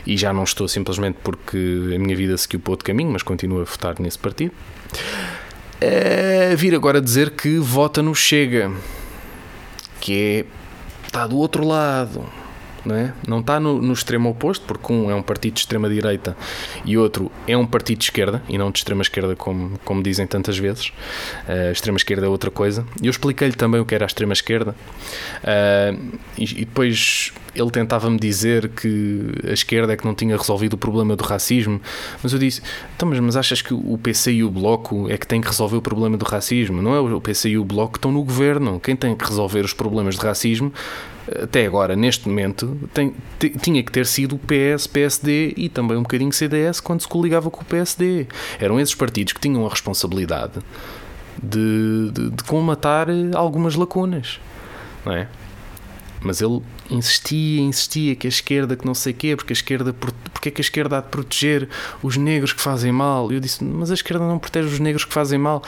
e 0.06 0.16
já 0.16 0.32
não 0.32 0.44
estou 0.44 0.68
simplesmente 0.68 1.18
porque 1.22 1.56
a 1.56 1.98
minha 1.98 2.14
vida 2.14 2.36
seguiu 2.36 2.60
para 2.60 2.72
outro 2.72 2.84
caminho, 2.84 3.10
mas 3.10 3.22
continuo 3.22 3.60
a 3.60 3.64
votar 3.64 3.98
nesse 3.98 4.18
partido. 4.18 4.52
É 5.80 6.54
vir 6.54 6.74
agora 6.74 7.00
dizer 7.00 7.30
que 7.30 7.58
vota 7.58 8.02
no 8.02 8.14
Chega 8.14 8.70
que 10.00 10.18
é 10.18 10.44
está 11.06 11.26
do 11.26 11.36
outro 11.36 11.66
lado, 11.66 12.24
não, 12.84 12.94
é? 12.94 13.12
não 13.26 13.40
está 13.40 13.60
no, 13.60 13.80
no, 13.80 13.92
extremo 13.92 14.30
oposto, 14.30 14.64
porque 14.66 14.92
um 14.92 15.10
é 15.10 15.14
um 15.14 15.22
partido 15.22 15.54
de 15.54 15.60
extrema-direita 15.60 16.36
e 16.84 16.96
outro 16.98 17.30
é 17.46 17.56
um 17.56 17.66
partido 17.66 17.98
de 17.98 18.04
esquerda, 18.04 18.42
e 18.48 18.58
não 18.58 18.70
de 18.70 18.78
extrema-esquerda, 18.78 19.36
como, 19.36 19.78
como 19.84 20.02
dizem 20.02 20.26
tantas 20.26 20.58
vezes. 20.58 20.88
Uh, 21.48 21.72
extrema-esquerda 21.72 22.26
é 22.26 22.28
outra 22.28 22.50
coisa. 22.50 22.84
Eu 23.02 23.10
expliquei-lhe 23.10 23.54
também 23.54 23.80
o 23.80 23.84
que 23.84 23.94
era 23.94 24.04
a 24.04 24.06
extrema-esquerda, 24.06 24.72
uh, 24.72 26.18
e, 26.36 26.44
e, 26.44 26.64
depois 26.64 27.32
ele 27.54 27.70
tentava-me 27.70 28.18
dizer 28.18 28.68
que 28.70 29.32
a 29.48 29.52
esquerda 29.52 29.92
é 29.92 29.96
que 29.96 30.04
não 30.04 30.14
tinha 30.14 30.36
resolvido 30.36 30.74
o 30.74 30.78
problema 30.78 31.14
do 31.14 31.22
racismo, 31.22 31.80
mas 32.22 32.32
eu 32.32 32.38
disse: 32.38 32.62
então, 32.96 33.08
mas, 33.08 33.18
mas 33.20 33.36
achas 33.36 33.62
que 33.62 33.74
o 33.74 33.98
PC 33.98 34.32
e 34.32 34.44
o 34.44 34.50
Bloco 34.50 35.08
é 35.10 35.16
que 35.16 35.26
têm 35.26 35.40
que 35.40 35.48
resolver 35.48 35.76
o 35.76 35.82
problema 35.82 36.16
do 36.16 36.24
racismo? 36.24 36.80
Não 36.80 36.94
é 36.94 37.00
o 37.00 37.20
PC 37.20 37.50
e 37.50 37.58
o 37.58 37.64
Bloco 37.64 37.92
que 37.92 37.98
estão 37.98 38.10
no 38.10 38.22
governo. 38.22 38.80
Quem 38.80 38.96
tem 38.96 39.14
que 39.14 39.24
resolver 39.24 39.64
os 39.64 39.72
problemas 39.72 40.16
de 40.16 40.24
racismo 40.24 40.72
até 41.28 41.66
agora, 41.66 41.94
neste 41.94 42.28
momento, 42.28 42.76
tem, 42.92 43.14
tinha 43.60 43.82
que 43.82 43.92
ter 43.92 44.06
sido 44.06 44.36
o 44.36 44.38
PS, 44.38 44.86
PSD 44.86 45.54
e 45.56 45.68
também 45.68 45.96
um 45.96 46.02
bocadinho 46.02 46.32
CDS 46.32 46.80
quando 46.80 47.00
se 47.00 47.08
coligava 47.08 47.50
com 47.50 47.62
o 47.62 47.64
PSD. 47.64 48.26
Eram 48.58 48.80
esses 48.80 48.94
partidos 48.94 49.32
que 49.32 49.40
tinham 49.40 49.64
a 49.64 49.68
responsabilidade 49.68 50.60
de, 51.42 52.10
de, 52.12 52.30
de 52.30 52.44
colmatar 52.44 53.08
algumas 53.34 53.74
lacunas, 53.74 54.40
não 55.04 55.12
é? 55.12 55.28
Mas 56.20 56.40
ele 56.40 56.62
insistia, 56.90 57.60
insistia 57.60 58.14
que 58.14 58.26
a 58.26 58.30
esquerda, 58.30 58.76
que 58.76 58.86
não 58.86 58.94
sei 58.94 59.12
quê, 59.12 59.34
porque 59.34 59.52
a 59.52 59.54
esquerda, 59.54 59.92
porque 59.92 60.48
é 60.48 60.52
que 60.52 60.60
a 60.60 60.64
esquerda 60.64 60.98
há 60.98 61.00
de 61.00 61.08
proteger 61.08 61.68
os 62.02 62.16
negros 62.16 62.52
que 62.52 62.60
fazem 62.60 62.92
mal? 62.92 63.30
E 63.32 63.34
eu 63.34 63.40
disse, 63.40 63.62
mas 63.64 63.90
a 63.90 63.94
esquerda 63.94 64.24
não 64.24 64.38
protege 64.38 64.68
os 64.68 64.78
negros 64.78 65.04
que 65.04 65.12
fazem 65.12 65.38
mal. 65.38 65.62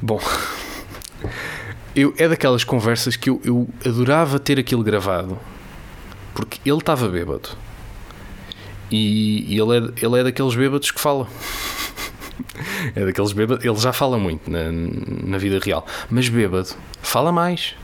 Bom, 0.00 0.20
eu, 1.94 2.14
é 2.16 2.28
daquelas 2.28 2.64
conversas 2.64 3.16
que 3.16 3.30
eu, 3.30 3.40
eu 3.44 3.68
adorava 3.84 4.38
ter 4.38 4.58
aquilo 4.58 4.82
gravado 4.82 5.38
porque 6.34 6.58
ele 6.64 6.78
estava 6.78 7.08
bêbado 7.08 7.50
e, 8.90 9.54
e, 9.54 9.60
ele, 9.60 9.76
é, 9.76 10.04
ele 10.04 10.20
é 10.20 10.24
daqueles 10.24 10.54
bêbados 10.54 10.90
que 10.90 11.00
fala. 11.00 11.28
é 12.94 13.04
daqueles 13.04 13.32
bêbados, 13.32 13.64
ele 13.64 13.76
já 13.76 13.92
fala 13.92 14.18
muito 14.18 14.50
na, 14.50 14.64
na 14.70 15.38
vida 15.38 15.60
real, 15.64 15.86
mas 16.10 16.28
bêbado 16.28 16.70
fala 17.00 17.30
mais. 17.30 17.74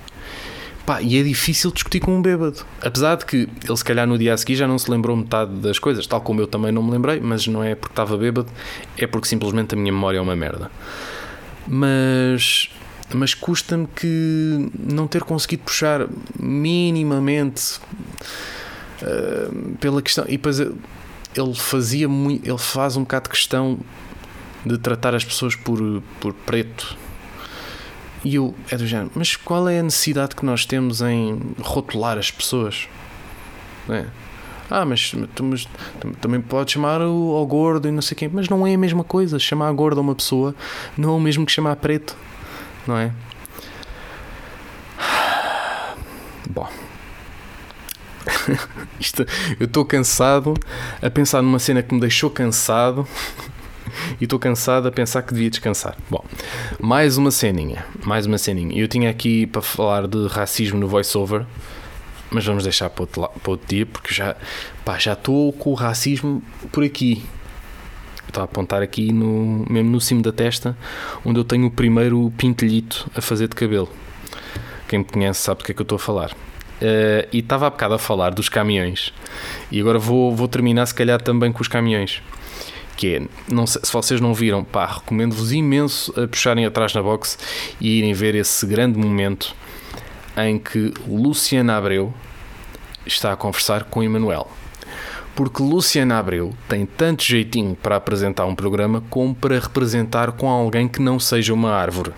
Pá, 0.84 1.02
e 1.02 1.18
é 1.18 1.22
difícil 1.22 1.72
discutir 1.72 1.98
com 1.98 2.16
um 2.16 2.22
bêbado. 2.22 2.64
Apesar 2.80 3.16
de 3.16 3.26
que 3.26 3.48
ele, 3.64 3.76
se 3.76 3.84
calhar, 3.84 4.06
no 4.06 4.16
dia 4.16 4.34
a 4.34 4.36
seguir 4.36 4.54
já 4.54 4.68
não 4.68 4.78
se 4.78 4.88
lembrou 4.88 5.16
metade 5.16 5.52
das 5.56 5.80
coisas, 5.80 6.06
tal 6.06 6.20
como 6.20 6.40
eu 6.40 6.46
também 6.46 6.70
não 6.70 6.82
me 6.82 6.92
lembrei, 6.92 7.20
mas 7.20 7.46
não 7.46 7.62
é 7.62 7.74
porque 7.74 7.92
estava 7.92 8.16
bêbado, 8.16 8.48
é 8.96 9.06
porque 9.06 9.26
simplesmente 9.26 9.74
a 9.74 9.78
minha 9.78 9.92
memória 9.92 10.18
é 10.18 10.20
uma 10.20 10.36
merda. 10.36 10.70
Mas 11.66 12.70
mas 13.14 13.34
custa-me 13.34 13.86
que 13.86 14.70
não 14.78 15.06
ter 15.06 15.22
conseguido 15.22 15.62
puxar 15.64 16.06
minimamente 16.38 17.78
uh, 19.02 19.76
pela 19.78 20.02
questão. 20.02 20.24
E 20.26 20.32
depois 20.32 20.58
ele 20.60 21.54
fazia 21.54 22.08
muito, 22.08 22.48
ele 22.48 22.58
faz 22.58 22.96
um 22.96 23.02
bocado 23.02 23.24
de 23.24 23.30
questão 23.30 23.78
de 24.64 24.76
tratar 24.78 25.14
as 25.14 25.24
pessoas 25.24 25.54
por, 25.54 25.78
por 26.20 26.32
preto. 26.32 26.96
E 28.24 28.34
eu 28.34 28.54
é 28.70 28.76
do 28.76 28.86
género, 28.86 29.12
mas 29.14 29.36
qual 29.36 29.68
é 29.68 29.78
a 29.78 29.82
necessidade 29.82 30.34
que 30.34 30.44
nós 30.44 30.66
temos 30.66 31.00
em 31.00 31.40
rotular 31.60 32.18
as 32.18 32.30
pessoas? 32.30 32.88
É? 33.88 34.06
Ah, 34.68 34.84
mas, 34.84 35.14
mas, 35.40 35.68
também 36.20 36.40
pode 36.40 36.72
chamar 36.72 37.00
o, 37.00 37.36
ao 37.36 37.46
gordo 37.46 37.86
e 37.86 37.92
não 37.92 38.02
sei 38.02 38.16
quem, 38.16 38.28
mas 38.28 38.48
não 38.48 38.66
é 38.66 38.74
a 38.74 38.78
mesma 38.78 39.04
coisa. 39.04 39.38
Chamar 39.38 39.68
a 39.68 39.72
gordo 39.72 39.98
a 39.98 40.00
uma 40.00 40.14
pessoa 40.14 40.56
não 40.96 41.10
é 41.10 41.12
o 41.12 41.20
mesmo 41.20 41.46
que 41.46 41.52
chamar 41.52 41.76
preto 41.76 42.16
não 42.86 42.96
é? 42.96 43.12
Bom. 46.48 46.68
Isto, 48.98 49.26
eu 49.58 49.66
estou 49.66 49.84
cansado 49.84 50.54
a 51.02 51.10
pensar 51.10 51.42
numa 51.42 51.58
cena 51.58 51.82
que 51.82 51.94
me 51.94 52.00
deixou 52.00 52.30
cansado 52.30 53.06
e 54.20 54.24
estou 54.24 54.38
cansado 54.38 54.88
a 54.88 54.92
pensar 54.92 55.22
que 55.22 55.34
devia 55.34 55.50
descansar. 55.50 55.96
Bom, 56.10 56.24
mais 56.80 57.16
uma 57.16 57.30
ceninha, 57.30 57.84
mais 58.04 58.26
uma 58.26 58.38
ceninha. 58.38 58.78
Eu 58.80 58.88
tinha 58.88 59.10
aqui 59.10 59.46
para 59.46 59.62
falar 59.62 60.06
de 60.06 60.26
racismo 60.28 60.78
no 60.78 60.88
voiceover, 60.88 61.46
mas 62.30 62.44
vamos 62.44 62.62
deixar 62.64 62.90
para 62.90 63.02
outro, 63.02 63.28
para 63.42 63.50
outro 63.50 63.66
dia 63.68 63.86
porque 63.86 64.14
já 64.14 64.36
já 64.98 65.12
estou 65.12 65.52
com 65.52 65.70
o 65.70 65.74
racismo 65.74 66.42
por 66.70 66.84
aqui 66.84 67.24
está 68.36 68.42
a 68.42 68.44
apontar 68.44 68.82
aqui 68.82 69.12
no, 69.12 69.64
mesmo 69.68 69.90
no 69.90 70.00
cimo 70.00 70.22
da 70.22 70.30
testa, 70.30 70.76
onde 71.24 71.40
eu 71.40 71.44
tenho 71.44 71.66
o 71.66 71.70
primeiro 71.70 72.30
pintelhito 72.36 73.10
a 73.14 73.20
fazer 73.20 73.48
de 73.48 73.56
cabelo. 73.56 73.88
Quem 74.86 75.00
me 75.00 75.04
conhece 75.04 75.40
sabe 75.40 75.58
do 75.58 75.64
que 75.64 75.72
é 75.72 75.74
que 75.74 75.80
eu 75.80 75.84
estou 75.84 75.96
a 75.96 75.98
falar. 75.98 76.32
Uh, 76.32 77.26
e 77.32 77.38
estava 77.38 77.66
há 77.66 77.70
bocado 77.70 77.94
a 77.94 77.98
falar 77.98 78.34
dos 78.34 78.48
caminhões. 78.48 79.12
E 79.72 79.80
agora 79.80 79.98
vou, 79.98 80.34
vou 80.34 80.46
terminar, 80.46 80.84
se 80.86 80.94
calhar, 80.94 81.20
também 81.20 81.50
com 81.50 81.62
os 81.62 81.68
caminhões. 81.68 82.22
Que 82.96 83.16
é, 83.16 83.22
não 83.50 83.66
sei, 83.66 83.80
se 83.82 83.92
vocês 83.92 84.20
não 84.20 84.34
viram, 84.34 84.62
pá, 84.62 84.86
recomendo-vos 84.86 85.52
imenso 85.52 86.12
a 86.20 86.28
puxarem 86.28 86.66
atrás 86.66 86.94
na 86.94 87.02
box 87.02 87.38
e 87.80 87.98
irem 87.98 88.12
ver 88.12 88.34
esse 88.34 88.66
grande 88.66 88.98
momento 88.98 89.54
em 90.36 90.58
que 90.58 90.92
Luciana 91.06 91.76
Abreu 91.76 92.12
está 93.06 93.32
a 93.32 93.36
conversar 93.36 93.84
com 93.84 94.02
Emanuel 94.02 94.48
porque 95.36 95.62
Luciana 95.62 96.18
Abreu 96.18 96.54
tem 96.66 96.86
tanto 96.86 97.22
jeitinho 97.22 97.76
para 97.76 97.96
apresentar 97.96 98.46
um 98.46 98.54
programa 98.54 99.04
como 99.10 99.34
para 99.34 99.60
representar 99.60 100.32
com 100.32 100.48
alguém 100.48 100.88
que 100.88 101.00
não 101.00 101.20
seja 101.20 101.52
uma 101.52 101.72
árvore. 101.72 102.12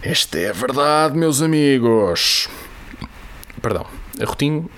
Esta 0.00 0.38
é 0.38 0.50
a 0.50 0.52
verdade, 0.52 1.18
meus 1.18 1.42
amigos. 1.42 2.48
Perdão, 3.60 3.84
arrotinho, 4.20 4.70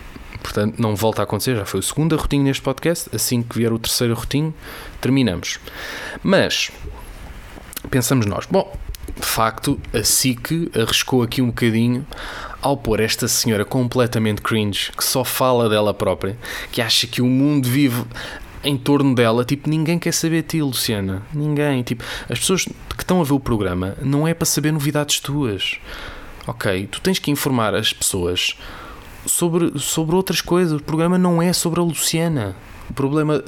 portanto, 0.42 0.78
não 0.78 0.96
volta 0.96 1.20
a 1.20 1.24
acontecer, 1.24 1.54
já 1.54 1.66
foi 1.66 1.80
o 1.80 1.82
segundo 1.82 2.14
arrotinho 2.16 2.44
neste 2.44 2.62
podcast. 2.62 3.14
Assim 3.14 3.42
que 3.42 3.58
vier 3.58 3.70
o 3.70 3.78
terceiro 3.78 4.14
arrotinho, 4.14 4.54
terminamos. 5.02 5.58
Mas, 6.22 6.70
pensamos 7.90 8.24
nós, 8.24 8.46
bom, 8.46 8.74
de 9.14 9.26
facto, 9.26 9.78
a 9.92 10.02
SIC 10.02 10.70
arriscou 10.74 11.22
aqui 11.22 11.42
um 11.42 11.48
bocadinho 11.48 12.06
ao 12.68 12.76
pôr 12.76 13.00
esta 13.00 13.26
senhora 13.26 13.64
completamente 13.64 14.42
cringe, 14.42 14.92
que 14.96 15.02
só 15.02 15.24
fala 15.24 15.68
dela 15.68 15.94
própria, 15.94 16.36
que 16.70 16.82
acha 16.82 17.06
que 17.06 17.22
o 17.22 17.26
mundo 17.26 17.68
vive 17.68 18.04
em 18.62 18.76
torno 18.76 19.14
dela, 19.14 19.44
tipo, 19.44 19.68
ninguém 19.70 19.98
quer 19.98 20.12
saber 20.12 20.42
de 20.42 20.48
ti, 20.48 20.62
Luciana. 20.62 21.22
Ninguém. 21.32 21.82
Tipo, 21.82 22.04
as 22.28 22.38
pessoas 22.38 22.64
que 22.64 23.02
estão 23.02 23.20
a 23.20 23.24
ver 23.24 23.32
o 23.32 23.40
programa 23.40 23.96
não 24.02 24.26
é 24.26 24.34
para 24.34 24.44
saber 24.44 24.72
novidades 24.72 25.20
tuas. 25.20 25.78
Ok? 26.46 26.86
Tu 26.90 27.00
tens 27.00 27.18
que 27.18 27.30
informar 27.30 27.74
as 27.74 27.92
pessoas 27.92 28.56
sobre, 29.26 29.78
sobre 29.78 30.14
outras 30.14 30.40
coisas. 30.40 30.78
O 30.78 30.82
programa 30.82 31.16
não 31.16 31.40
é 31.40 31.52
sobre 31.52 31.80
a 31.80 31.82
Luciana. 31.82 32.56
O 32.90 32.94
problema 32.94 33.44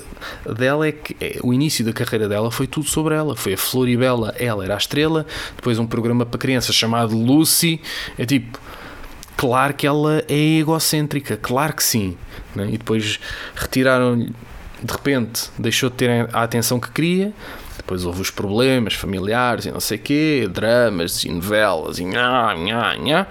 dela 0.56 0.87
é 0.87 0.92
que 0.92 1.16
é, 1.20 1.38
o 1.42 1.52
início 1.52 1.85
da 1.85 1.92
carreira 1.92 2.28
dela 2.28 2.50
foi 2.50 2.66
tudo 2.66 2.88
sobre 2.88 3.14
ela. 3.14 3.35
Foi 3.35 3.54
a 3.54 3.59
Floribela, 3.59 4.35
ela 4.38 4.64
era 4.64 4.74
a 4.74 4.78
estrela. 4.78 5.26
Depois 5.56 5.78
um 5.78 5.87
programa 5.87 6.24
para 6.24 6.38
crianças 6.38 6.74
chamado 6.74 7.16
Lucy. 7.16 7.80
É 8.18 8.24
tipo, 8.24 8.59
claro 9.40 9.72
que 9.72 9.87
ela 9.87 10.22
é 10.29 10.59
egocêntrica, 10.59 11.35
claro 11.35 11.72
que 11.72 11.83
sim. 11.83 12.14
Né? 12.55 12.68
E 12.72 12.76
depois 12.76 13.18
retiraram-lhe, 13.55 14.35
de 14.83 14.92
repente, 14.92 15.50
deixou 15.59 15.88
de 15.88 15.96
ter 15.96 16.29
a 16.31 16.42
atenção 16.42 16.79
que 16.79 16.90
queria. 16.90 17.33
Depois 17.74 18.05
houve 18.05 18.20
os 18.20 18.31
problemas 18.31 18.92
familiares 18.92 19.64
e 19.64 19.70
não 19.70 19.81
sei 19.81 19.96
quê, 19.96 20.46
dramas 20.53 21.24
e 21.24 21.31
novelas 21.31 21.98
e 21.98 22.05
nha, 22.05 22.55
nha, 22.55 22.96
nha. 22.98 23.26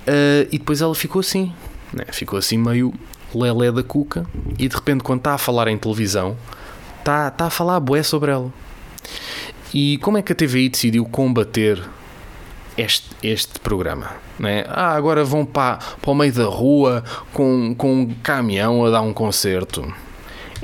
Uh, 0.00 0.48
e 0.50 0.58
depois 0.58 0.80
ela 0.80 0.94
ficou 0.96 1.20
assim, 1.20 1.52
né? 1.92 2.04
ficou 2.10 2.36
assim 2.36 2.58
meio 2.58 2.92
lelé 3.32 3.70
da 3.70 3.84
cuca 3.84 4.26
e 4.58 4.66
de 4.66 4.74
repente 4.74 5.04
quando 5.04 5.20
está 5.20 5.34
a 5.34 5.38
falar 5.38 5.68
em 5.68 5.78
televisão 5.78 6.36
está, 6.98 7.32
a 7.38 7.50
falar 7.50 7.78
bué 7.78 8.02
sobre 8.02 8.32
ela. 8.32 8.52
E 9.72 9.98
como 9.98 10.18
é 10.18 10.22
que 10.22 10.32
a 10.32 10.34
TVI 10.34 10.68
decidiu 10.68 11.04
combater 11.04 11.80
este, 12.78 13.08
este 13.22 13.58
programa? 13.58 14.12
Né? 14.38 14.64
Ah, 14.68 14.94
agora 14.94 15.24
vão 15.24 15.44
para, 15.44 15.78
para 16.00 16.10
o 16.10 16.14
meio 16.14 16.32
da 16.32 16.44
rua 16.44 17.04
com, 17.32 17.74
com 17.76 18.02
um 18.02 18.14
caminhão 18.22 18.86
a 18.86 18.90
dar 18.90 19.02
um 19.02 19.12
concerto. 19.12 19.92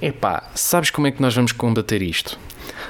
Epá, 0.00 0.44
sabes 0.54 0.90
como 0.90 1.06
é 1.06 1.10
que 1.10 1.20
nós 1.20 1.34
vamos 1.34 1.52
combater 1.52 2.00
isto? 2.00 2.38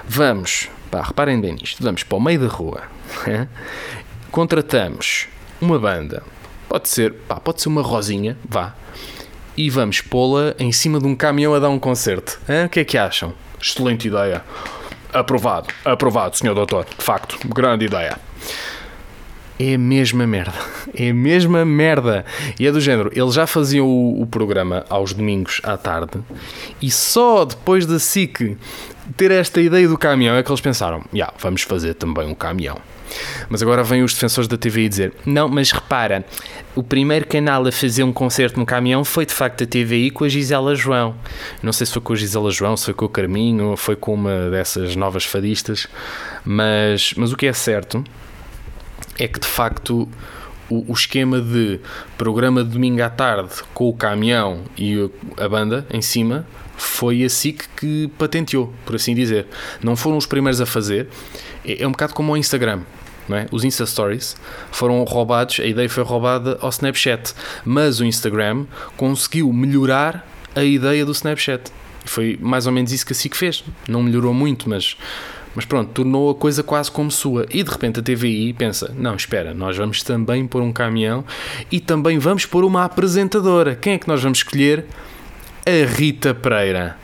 Vamos, 0.06 0.68
pá, 0.90 1.02
reparem 1.02 1.40
bem 1.40 1.54
nisto, 1.54 1.82
vamos 1.82 2.02
para 2.02 2.16
o 2.16 2.20
meio 2.20 2.40
da 2.40 2.46
rua, 2.46 2.82
né? 3.26 3.48
contratamos 4.30 5.28
uma 5.60 5.78
banda, 5.78 6.22
pode 6.68 6.88
ser, 6.88 7.12
pá, 7.12 7.36
pode 7.36 7.62
ser 7.62 7.68
uma 7.68 7.82
rosinha, 7.82 8.36
vá, 8.48 8.74
e 9.56 9.70
vamos 9.70 10.00
pô-la 10.00 10.54
em 10.58 10.72
cima 10.72 10.98
de 10.98 11.06
um 11.06 11.14
caminhão 11.14 11.54
a 11.54 11.58
dar 11.58 11.68
um 11.68 11.78
concerto. 11.78 12.40
Hã? 12.48 12.66
O 12.66 12.68
que 12.68 12.80
é 12.80 12.84
que 12.84 12.98
acham? 12.98 13.32
Excelente 13.60 14.08
ideia. 14.08 14.42
Aprovado, 15.12 15.68
aprovado, 15.84 16.36
senhor 16.36 16.54
doutor. 16.54 16.84
De 16.84 17.04
facto, 17.04 17.38
grande 17.48 17.84
ideia. 17.84 18.18
É 19.58 19.74
a 19.74 19.78
mesma 19.78 20.26
merda. 20.26 20.54
É 20.96 21.10
a 21.10 21.14
mesma 21.14 21.64
merda. 21.64 22.24
E 22.56 22.68
é 22.68 22.70
do 22.70 22.80
género, 22.80 23.10
eles 23.12 23.34
já 23.34 23.48
faziam 23.48 23.84
o, 23.84 24.22
o 24.22 24.26
programa 24.28 24.84
aos 24.88 25.12
domingos 25.12 25.60
à 25.64 25.76
tarde 25.76 26.20
e 26.80 26.88
só 26.88 27.44
depois 27.44 27.84
da 27.84 27.98
SIC 27.98 28.56
ter 29.16 29.32
esta 29.32 29.60
ideia 29.60 29.88
do 29.88 29.98
caminhão 29.98 30.36
é 30.36 30.42
que 30.44 30.50
eles 30.50 30.60
pensaram: 30.60 30.98
já, 30.98 31.08
yeah, 31.12 31.34
vamos 31.40 31.62
fazer 31.62 31.94
também 31.94 32.28
um 32.28 32.34
caminhão. 32.34 32.78
Mas 33.48 33.62
agora 33.62 33.82
vêm 33.82 34.02
os 34.02 34.14
defensores 34.14 34.48
da 34.48 34.56
TV 34.56 34.88
dizer: 34.88 35.12
não, 35.26 35.48
mas 35.48 35.70
repara, 35.72 36.24
o 36.74 36.82
primeiro 36.82 37.26
canal 37.26 37.66
a 37.66 37.72
fazer 37.72 38.02
um 38.02 38.12
concerto 38.12 38.58
no 38.58 38.66
caminhão 38.66 39.04
foi 39.04 39.26
de 39.26 39.32
facto 39.32 39.64
a 39.64 39.66
TVI 39.66 40.10
com 40.10 40.24
a 40.24 40.28
Gisela 40.28 40.74
João. 40.74 41.14
Não 41.62 41.72
sei 41.72 41.86
se 41.86 41.92
foi 41.92 42.02
com 42.02 42.12
a 42.12 42.16
Gisela 42.16 42.50
João, 42.50 42.76
se 42.76 42.86
foi 42.86 42.94
com 42.94 43.04
o 43.04 43.08
Carminho, 43.08 43.76
foi 43.76 43.96
com 43.96 44.14
uma 44.14 44.50
dessas 44.50 44.96
novas 44.96 45.24
fadistas, 45.24 45.86
mas, 46.44 47.14
mas 47.16 47.32
o 47.32 47.36
que 47.36 47.46
é 47.46 47.52
certo 47.52 48.04
é 49.18 49.28
que 49.28 49.38
de 49.38 49.46
facto 49.46 50.08
o, 50.68 50.90
o, 50.90 50.92
esquema 50.92 51.40
de 51.40 51.80
programa 52.16 52.64
de 52.64 52.70
domingo 52.70 53.02
à 53.02 53.10
tarde 53.10 53.50
com 53.72 53.88
o 53.88 53.94
caminhão 53.94 54.62
e 54.76 55.10
a 55.36 55.48
banda 55.48 55.86
em 55.90 56.02
cima 56.02 56.46
foi 56.76 57.22
a 57.22 57.28
SIC 57.28 57.64
que 57.76 58.10
patenteou, 58.18 58.72
por 58.84 58.96
assim 58.96 59.14
dizer. 59.14 59.46
Não 59.82 59.94
foram 59.94 60.16
os 60.16 60.26
primeiros 60.26 60.60
a 60.60 60.66
fazer. 60.66 61.08
É, 61.64 61.82
é 61.82 61.86
um 61.86 61.92
bocado 61.92 62.14
como 62.14 62.32
o 62.32 62.36
Instagram. 62.36 62.80
É? 63.30 63.46
Os 63.50 63.64
Insta 63.64 63.86
Stories 63.86 64.36
foram 64.70 65.02
roubados, 65.04 65.58
a 65.58 65.64
ideia 65.64 65.88
foi 65.88 66.02
roubada 66.02 66.58
ao 66.60 66.68
Snapchat, 66.68 67.32
mas 67.64 67.98
o 67.98 68.04
Instagram 68.04 68.66
conseguiu 68.98 69.50
melhorar 69.50 70.28
a 70.54 70.62
ideia 70.62 71.06
do 71.06 71.12
Snapchat. 71.12 71.72
Foi 72.04 72.38
mais 72.38 72.66
ou 72.66 72.72
menos 72.72 72.92
isso 72.92 73.06
que 73.06 73.12
a 73.12 73.16
SIC 73.16 73.34
fez. 73.34 73.64
Não 73.88 74.02
melhorou 74.02 74.34
muito, 74.34 74.68
mas 74.68 74.96
mas 75.54 75.64
pronto, 75.64 75.90
tornou 75.92 76.30
a 76.30 76.34
coisa 76.34 76.62
quase 76.62 76.90
como 76.90 77.10
sua. 77.10 77.46
E 77.50 77.62
de 77.62 77.70
repente 77.70 78.00
a 78.00 78.02
TVI 78.02 78.52
pensa: 78.52 78.92
não, 78.96 79.14
espera, 79.14 79.54
nós 79.54 79.76
vamos 79.76 80.02
também 80.02 80.46
pôr 80.46 80.62
um 80.62 80.72
caminhão 80.72 81.24
e 81.70 81.80
também 81.80 82.18
vamos 82.18 82.46
pôr 82.46 82.64
uma 82.64 82.84
apresentadora. 82.84 83.74
Quem 83.74 83.94
é 83.94 83.98
que 83.98 84.08
nós 84.08 84.22
vamos 84.22 84.38
escolher? 84.38 84.86
A 85.66 85.86
Rita 85.96 86.34
Pereira. 86.34 86.96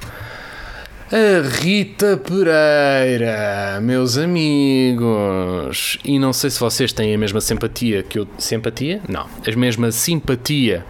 A 1.12 1.42
Rita 1.60 2.16
Pereira, 2.16 3.80
meus 3.82 4.16
amigos. 4.16 5.98
E 6.04 6.18
não 6.18 6.32
sei 6.32 6.50
se 6.50 6.60
vocês 6.60 6.92
têm 6.92 7.14
a 7.14 7.18
mesma 7.18 7.40
simpatia 7.40 8.02
que 8.02 8.18
eu. 8.18 8.28
Simpatia? 8.38 9.00
Não. 9.08 9.26
A 9.26 9.56
mesma 9.56 9.90
simpatia 9.90 10.84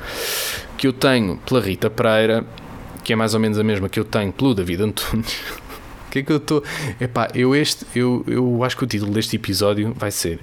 que 0.76 0.86
eu 0.86 0.92
tenho 0.92 1.38
pela 1.38 1.60
Rita 1.60 1.88
Pereira, 1.88 2.44
que 3.02 3.12
é 3.12 3.16
mais 3.16 3.34
ou 3.34 3.40
menos 3.40 3.58
a 3.58 3.64
mesma 3.64 3.88
que 3.88 3.98
eu 3.98 4.04
tenho 4.04 4.32
pelo 4.32 4.54
David 4.54 4.82
Antunes. 4.82 5.36
Que 6.10 6.20
é 6.20 6.22
que 6.22 6.32
eu 6.32 6.38
estou. 6.38 6.62
Epá, 7.00 7.28
eu, 7.34 7.54
este, 7.54 7.86
eu, 7.94 8.24
eu 8.26 8.64
acho 8.64 8.76
que 8.76 8.84
o 8.84 8.86
título 8.86 9.12
deste 9.12 9.36
episódio 9.36 9.94
vai 9.96 10.10
ser 10.10 10.40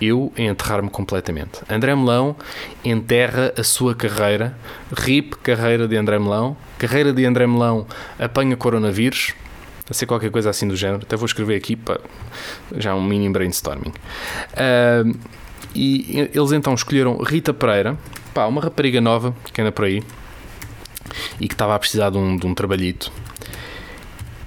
Eu 0.00 0.32
enterrar-me 0.36 0.88
completamente. 0.88 1.60
André 1.68 1.94
Melão 1.94 2.36
enterra 2.84 3.52
a 3.58 3.64
sua 3.64 3.94
carreira. 3.94 4.56
RIP, 4.96 5.34
carreira 5.42 5.88
de 5.88 5.96
André 5.96 6.18
Melão. 6.18 6.56
Carreira 6.78 7.12
de 7.12 7.24
André 7.24 7.46
Melão 7.46 7.86
apanha 8.18 8.56
coronavírus. 8.56 9.34
A 9.90 9.94
ser 9.94 10.06
qualquer 10.06 10.30
coisa 10.30 10.50
assim 10.50 10.68
do 10.68 10.76
género. 10.76 11.02
Até 11.02 11.16
vou 11.16 11.26
escrever 11.26 11.56
aqui 11.56 11.74
para 11.74 12.00
já 12.76 12.94
um 12.94 13.02
mini 13.02 13.28
brainstorming. 13.28 13.92
Uh, 14.52 15.18
e 15.74 16.28
eles 16.34 16.52
então 16.52 16.74
escolheram 16.74 17.16
Rita 17.18 17.52
Pereira, 17.52 17.96
pá, 18.32 18.46
uma 18.46 18.60
rapariga 18.60 19.00
nova 19.00 19.34
que 19.52 19.60
anda 19.60 19.72
por 19.72 19.84
aí 19.84 20.02
e 21.40 21.48
que 21.48 21.54
estava 21.54 21.74
a 21.74 21.78
precisar 21.78 22.10
de 22.10 22.18
um, 22.18 22.36
de 22.36 22.46
um 22.46 22.54
trabalhito 22.54 23.12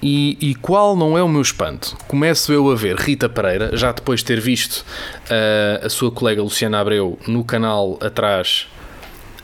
e, 0.02 0.36
e, 0.40 0.54
qual 0.56 0.96
não 0.96 1.16
é 1.16 1.22
o 1.22 1.28
meu 1.28 1.40
espanto? 1.40 1.96
Começo 2.08 2.52
eu 2.52 2.68
a 2.72 2.74
ver 2.74 2.96
Rita 2.96 3.28
Pereira, 3.28 3.76
já 3.76 3.92
depois 3.92 4.18
de 4.18 4.26
ter 4.26 4.40
visto 4.40 4.80
uh, 4.80 5.86
a 5.86 5.88
sua 5.88 6.10
colega 6.10 6.42
Luciana 6.42 6.80
Abreu 6.80 7.16
no 7.28 7.44
canal 7.44 7.96
atrás 8.00 8.66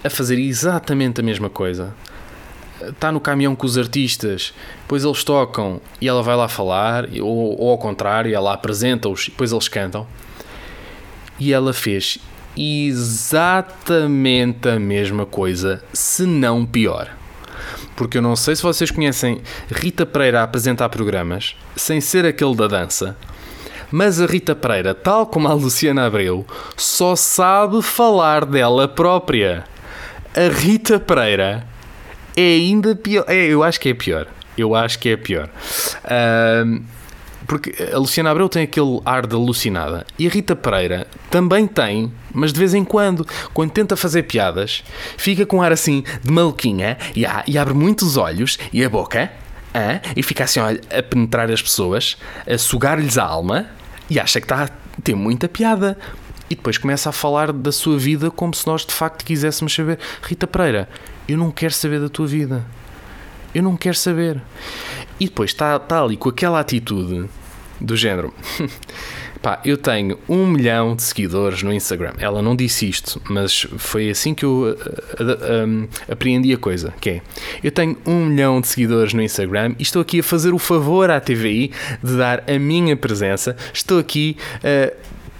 a 0.03 0.11
fazer 0.11 0.37
exatamente 0.37 1.21
a 1.21 1.23
mesma 1.23 1.49
coisa. 1.49 1.94
Está 2.81 3.12
no 3.12 3.21
caminhão 3.21 3.55
com 3.55 3.66
os 3.66 3.79
artistas, 3.79 4.53
depois 4.81 5.05
eles 5.05 5.23
tocam 5.23 5.81
e 6.01 6.09
ela 6.09 6.25
vai 6.25 6.35
lá 6.35 6.49
falar, 6.49 7.07
ou, 7.21 7.61
ou 7.61 7.71
ao 7.71 7.79
contrário, 7.79 8.35
ela 8.35 8.53
apresenta-os 8.53 9.29
e 9.29 9.31
depois 9.31 9.53
eles 9.53 9.68
cantam. 9.68 10.09
E 11.38 11.53
ela 11.53 11.73
fez 11.73 12.18
exatamente 12.57 14.68
a 14.68 14.81
mesma 14.81 15.25
coisa, 15.25 15.85
se 15.92 16.27
não 16.27 16.66
pior 16.66 17.16
porque 17.97 18.18
eu 18.18 18.23
não 18.23 18.37
sei 18.37 18.57
se 18.57 18.62
vocês 18.62 18.90
conhecem 18.90 19.40
Rita 19.71 20.05
Pereira 20.07 20.40
a 20.40 20.44
apresentar 20.44 20.88
programas, 20.88 21.57
sem 21.77 22.01
ser 22.01 22.25
aquele 22.25 22.55
da 22.55 22.66
dança, 22.66 23.16
mas 23.90 24.21
a 24.21 24.27
Rita 24.27 24.55
Pereira, 24.55 24.94
tal 24.94 25.27
como 25.27 25.49
a 25.49 25.53
Luciana 25.53 26.07
Abreu, 26.07 26.47
só 26.77 27.16
sabe 27.16 27.81
falar 27.83 28.44
dela 28.44 28.87
própria. 28.87 29.64
A 30.37 30.53
Rita 30.53 31.01
Pereira 31.01 31.66
é 32.37 32.42
ainda 32.42 32.94
pior. 32.94 33.25
É, 33.27 33.47
eu 33.47 33.62
acho 33.62 33.81
que 33.81 33.88
é 33.88 33.94
pior. 33.94 34.27
Eu 34.57 34.75
acho 34.75 34.99
que 34.99 35.09
é 35.09 35.16
pior. 35.16 35.49
Uh, 36.05 36.83
porque 37.48 37.74
a 37.92 37.98
Luciana 37.98 38.30
Abreu 38.30 38.48
tem 38.48 38.62
aquele 38.62 39.00
ar 39.04 39.26
de 39.26 39.34
alucinada. 39.34 40.06
E 40.18 40.26
a 40.26 40.30
Rita 40.30 40.54
Pereira 40.54 41.08
também 41.30 41.66
tem, 41.66 42.12
mas 42.32 42.52
de 42.52 42.58
vez 42.58 42.74
em 42.74 42.84
quando, 42.84 43.26
quando 43.54 43.70
tenta 43.70 43.96
fazer 43.96 44.24
piadas, 44.24 44.84
fica 45.16 45.46
com 45.46 45.56
um 45.56 45.62
ar 45.62 45.72
assim 45.72 46.04
de 46.22 46.30
maluquinha 46.30 46.98
e, 47.16 47.24
e 47.46 47.58
abre 47.58 47.72
muitos 47.72 48.18
olhos 48.18 48.58
e 48.70 48.84
a 48.84 48.88
boca 48.88 49.32
e 50.16 50.22
fica 50.22 50.44
assim 50.44 50.61
olha, 50.61 50.80
a 50.90 51.02
penetrar 51.02 51.50
as 51.50 51.62
pessoas, 51.62 52.16
a 52.46 52.58
sugar-lhes 52.58 53.16
a 53.16 53.24
alma 53.24 53.66
e 54.11 54.18
acha 54.18 54.40
que 54.40 54.44
está 54.44 54.64
a 54.64 54.68
ter 55.02 55.14
muita 55.14 55.48
piada. 55.48 55.96
E 56.50 56.54
depois 56.54 56.78
começa 56.78 57.11
a 57.11 57.12
falar 57.12 57.52
da 57.52 57.70
sua 57.70 57.98
vida 57.98 58.30
como 58.30 58.54
se 58.54 58.66
nós 58.66 58.84
de 58.84 58.92
facto 58.92 59.24
quiséssemos 59.24 59.74
saber. 59.74 59.98
Rita 60.22 60.46
Pereira, 60.46 60.88
eu 61.28 61.37
não 61.37 61.50
quero 61.50 61.74
saber 61.74 62.00
da 62.00 62.08
tua 62.08 62.26
vida. 62.26 62.64
Eu 63.54 63.62
não 63.62 63.76
quero 63.76 63.96
saber. 63.96 64.40
E 65.18 65.26
depois 65.26 65.50
está, 65.50 65.76
está 65.76 66.02
ali 66.02 66.16
com 66.16 66.28
aquela 66.28 66.61
atitude 66.61 67.28
do 67.80 67.96
género. 67.96 68.32
Pá, 69.42 69.61
eu 69.64 69.76
tenho 69.76 70.18
um 70.28 70.46
milhão 70.46 70.96
de 70.96 71.02
seguidores 71.02 71.62
no 71.62 71.72
Instagram. 71.72 72.14
Ela 72.18 72.42
não 72.42 72.56
disse 72.56 72.88
isto, 72.88 73.22
mas 73.30 73.68
foi 73.78 74.11
assim 74.11 74.34
que 74.34 74.44
eu 74.44 74.50
uh, 74.50 75.22
uh, 75.22 75.66
um, 75.66 75.88
apreendi 76.11 76.52
a 76.52 76.58
coisa. 76.58 76.92
Que 77.00 77.11
é, 77.11 77.22
eu 77.62 77.70
tenho 77.70 77.96
um 78.04 78.26
milhão 78.26 78.61
de 78.61 78.66
seguidores 78.66 79.14
no 79.14 79.22
Instagram 79.22 79.76
e 79.78 79.82
estou 79.82 80.02
aqui 80.02 80.20
a 80.20 80.22
fazer 80.24 80.52
o 80.52 80.58
favor 80.58 81.08
à 81.08 81.20
TVI 81.20 81.70
de 82.02 82.16
dar 82.16 82.42
a 82.50 82.58
minha 82.58 82.96
presença. 82.96 83.56
Estou 83.72 84.00
aqui 84.00 84.37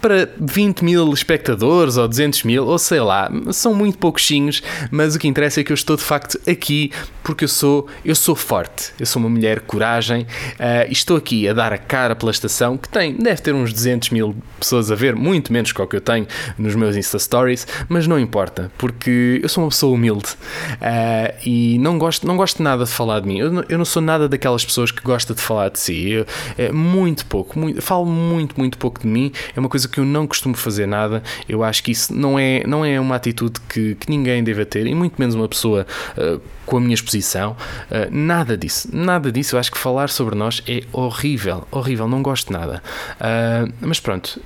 para 0.01 0.29
20 0.39 0.83
mil 0.83 1.13
espectadores 1.13 1.97
ou 1.97 2.07
200 2.07 2.43
mil, 2.43 2.65
ou 2.65 2.77
sei 2.77 2.99
lá, 2.99 3.29
são 3.51 3.73
muito 3.73 3.97
pouquinhos, 3.97 4.61
mas 4.91 5.15
o 5.15 5.19
que 5.19 5.27
interessa 5.27 5.61
é 5.61 5.63
que 5.63 5.71
eu 5.71 5.75
estou 5.75 5.95
de 5.95 6.03
facto 6.03 6.39
aqui 6.49 6.91
porque 7.23 7.43
eu 7.43 7.47
sou, 7.47 7.87
eu 8.03 8.15
sou 8.15 8.35
forte, 8.35 8.91
eu 8.99 9.05
sou 9.05 9.21
uma 9.21 9.29
mulher 9.29 9.59
coragem 9.61 10.23
uh, 10.23 10.87
e 10.89 10.93
estou 10.93 11.17
aqui 11.17 11.47
a 11.47 11.53
dar 11.53 11.71
a 11.71 11.77
cara 11.77 12.15
pela 12.15 12.31
estação 12.31 12.77
que 12.77 12.89
tem, 12.89 13.13
deve 13.13 13.41
ter 13.41 13.53
uns 13.53 13.71
200 13.71 14.09
mil 14.09 14.35
pessoas 14.59 14.91
a 14.91 14.95
ver, 14.95 15.15
muito 15.15 15.53
menos 15.53 15.71
que 15.71 15.79
o 15.81 15.85
que 15.85 15.95
eu 15.95 16.01
tenho 16.01 16.25
nos 16.57 16.75
meus 16.75 16.95
Insta 16.95 17.19
Stories, 17.19 17.67
mas 17.87 18.07
não 18.07 18.19
importa, 18.19 18.71
porque 18.77 19.39
eu 19.43 19.49
sou 19.49 19.63
uma 19.63 19.69
pessoa 19.69 19.93
humilde 19.93 20.29
uh, 20.29 21.37
e 21.45 21.77
não 21.79 21.99
gosto, 21.99 22.25
não 22.25 22.35
gosto 22.35 22.63
nada 22.63 22.83
de 22.83 22.91
falar 22.91 23.19
de 23.19 23.27
mim, 23.27 23.39
eu 23.39 23.51
não, 23.51 23.63
eu 23.69 23.77
não 23.77 23.85
sou 23.85 24.01
nada 24.01 24.27
daquelas 24.27 24.65
pessoas 24.65 24.91
que 24.91 25.03
gosta 25.03 25.35
de 25.35 25.41
falar 25.41 25.69
de 25.69 25.79
si, 25.79 26.09
eu, 26.09 26.25
é 26.57 26.71
muito 26.71 27.25
pouco, 27.25 27.59
muito, 27.59 27.81
falo 27.81 28.05
muito, 28.05 28.55
muito 28.57 28.77
pouco 28.77 29.01
de 29.01 29.07
mim, 29.07 29.31
é 29.55 29.59
uma 29.59 29.69
coisa 29.69 29.87
que 29.89 29.99
eu 29.99 30.05
não 30.05 30.27
costumo 30.27 30.55
fazer 30.55 30.85
nada, 30.85 31.23
eu 31.47 31.63
acho 31.63 31.83
que 31.83 31.91
isso 31.91 32.13
não 32.13 32.37
é, 32.37 32.63
não 32.65 32.85
é 32.85 32.99
uma 32.99 33.15
atitude 33.15 33.59
que, 33.67 33.95
que 33.95 34.09
ninguém 34.09 34.43
deve 34.43 34.65
ter, 34.65 34.85
e 34.87 34.93
muito 34.93 35.15
menos 35.17 35.35
uma 35.35 35.47
pessoa 35.47 35.85
uh, 36.17 36.41
com 36.65 36.77
a 36.77 36.79
minha 36.79 36.93
exposição, 36.93 37.51
uh, 37.51 38.07
nada 38.11 38.57
disso, 38.57 38.89
nada 38.91 39.31
disso, 39.31 39.55
eu 39.55 39.59
acho 39.59 39.71
que 39.71 39.77
falar 39.77 40.09
sobre 40.09 40.35
nós 40.35 40.61
é 40.67 40.83
horrível, 40.91 41.67
horrível, 41.71 42.07
não 42.07 42.21
gosto 42.21 42.51
nada. 42.51 42.81
Uh, 43.15 43.73
mas 43.81 43.99
pronto, 43.99 44.39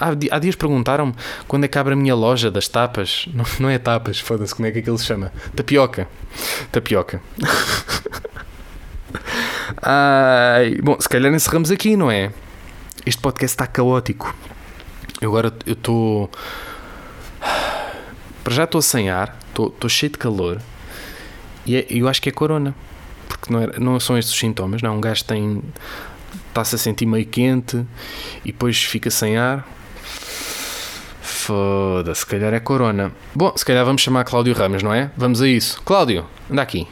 há, 0.00 0.38
dias 0.38 0.56
perguntaram-me 0.56 1.14
quando 1.46 1.64
é 1.64 1.68
que 1.68 1.78
abre 1.78 1.92
a 1.94 1.96
minha 1.96 2.14
loja 2.14 2.50
das 2.50 2.68
tapas, 2.68 3.26
não, 3.34 3.44
não 3.60 3.68
é 3.70 3.78
tapas, 3.78 4.18
foda-se, 4.18 4.54
como 4.54 4.66
é 4.66 4.70
que 4.70 4.78
aquilo 4.78 4.98
se 4.98 5.06
chama? 5.06 5.32
Tapioca, 5.54 6.08
tapioca. 6.72 7.20
Ai, 9.82 10.76
bom, 10.82 10.96
se 11.00 11.08
calhar 11.08 11.32
encerramos 11.32 11.70
aqui, 11.70 11.96
não 11.96 12.10
é? 12.10 12.30
Este 13.06 13.20
podcast 13.20 13.54
está 13.54 13.66
caótico. 13.66 14.34
Eu 15.20 15.30
agora 15.30 15.52
eu 15.66 15.72
estou. 15.72 16.30
Para 18.42 18.54
já 18.54 18.64
estou 18.64 18.82
sem 18.82 19.08
ar, 19.08 19.38
estou 19.48 19.88
cheio 19.88 20.12
de 20.12 20.18
calor. 20.18 20.60
E 21.66 21.76
é, 21.76 21.86
eu 21.88 22.08
acho 22.08 22.20
que 22.20 22.28
é 22.28 22.32
corona. 22.32 22.74
Porque 23.28 23.52
não, 23.52 23.62
é, 23.62 23.78
não 23.78 24.00
são 24.00 24.18
estes 24.18 24.34
os 24.34 24.38
sintomas, 24.38 24.82
não. 24.82 24.96
Um 24.96 25.00
gajo 25.00 25.24
tem. 25.24 25.62
Está-se 26.48 26.74
a 26.76 26.78
sentir 26.78 27.06
meio 27.06 27.26
quente 27.26 27.84
e 28.44 28.52
depois 28.52 28.82
fica 28.82 29.10
sem 29.10 29.36
ar. 29.36 29.66
Foda-se, 31.20 32.20
se 32.20 32.26
calhar 32.26 32.54
é 32.54 32.60
corona. 32.60 33.12
Bom, 33.34 33.52
se 33.56 33.64
calhar 33.64 33.84
vamos 33.84 34.02
chamar 34.02 34.24
Cláudio 34.24 34.54
Ramos, 34.54 34.82
não 34.82 34.94
é? 34.94 35.10
Vamos 35.16 35.42
a 35.42 35.48
isso. 35.48 35.80
Cláudio, 35.82 36.26
anda 36.50 36.62
aqui. 36.62 36.86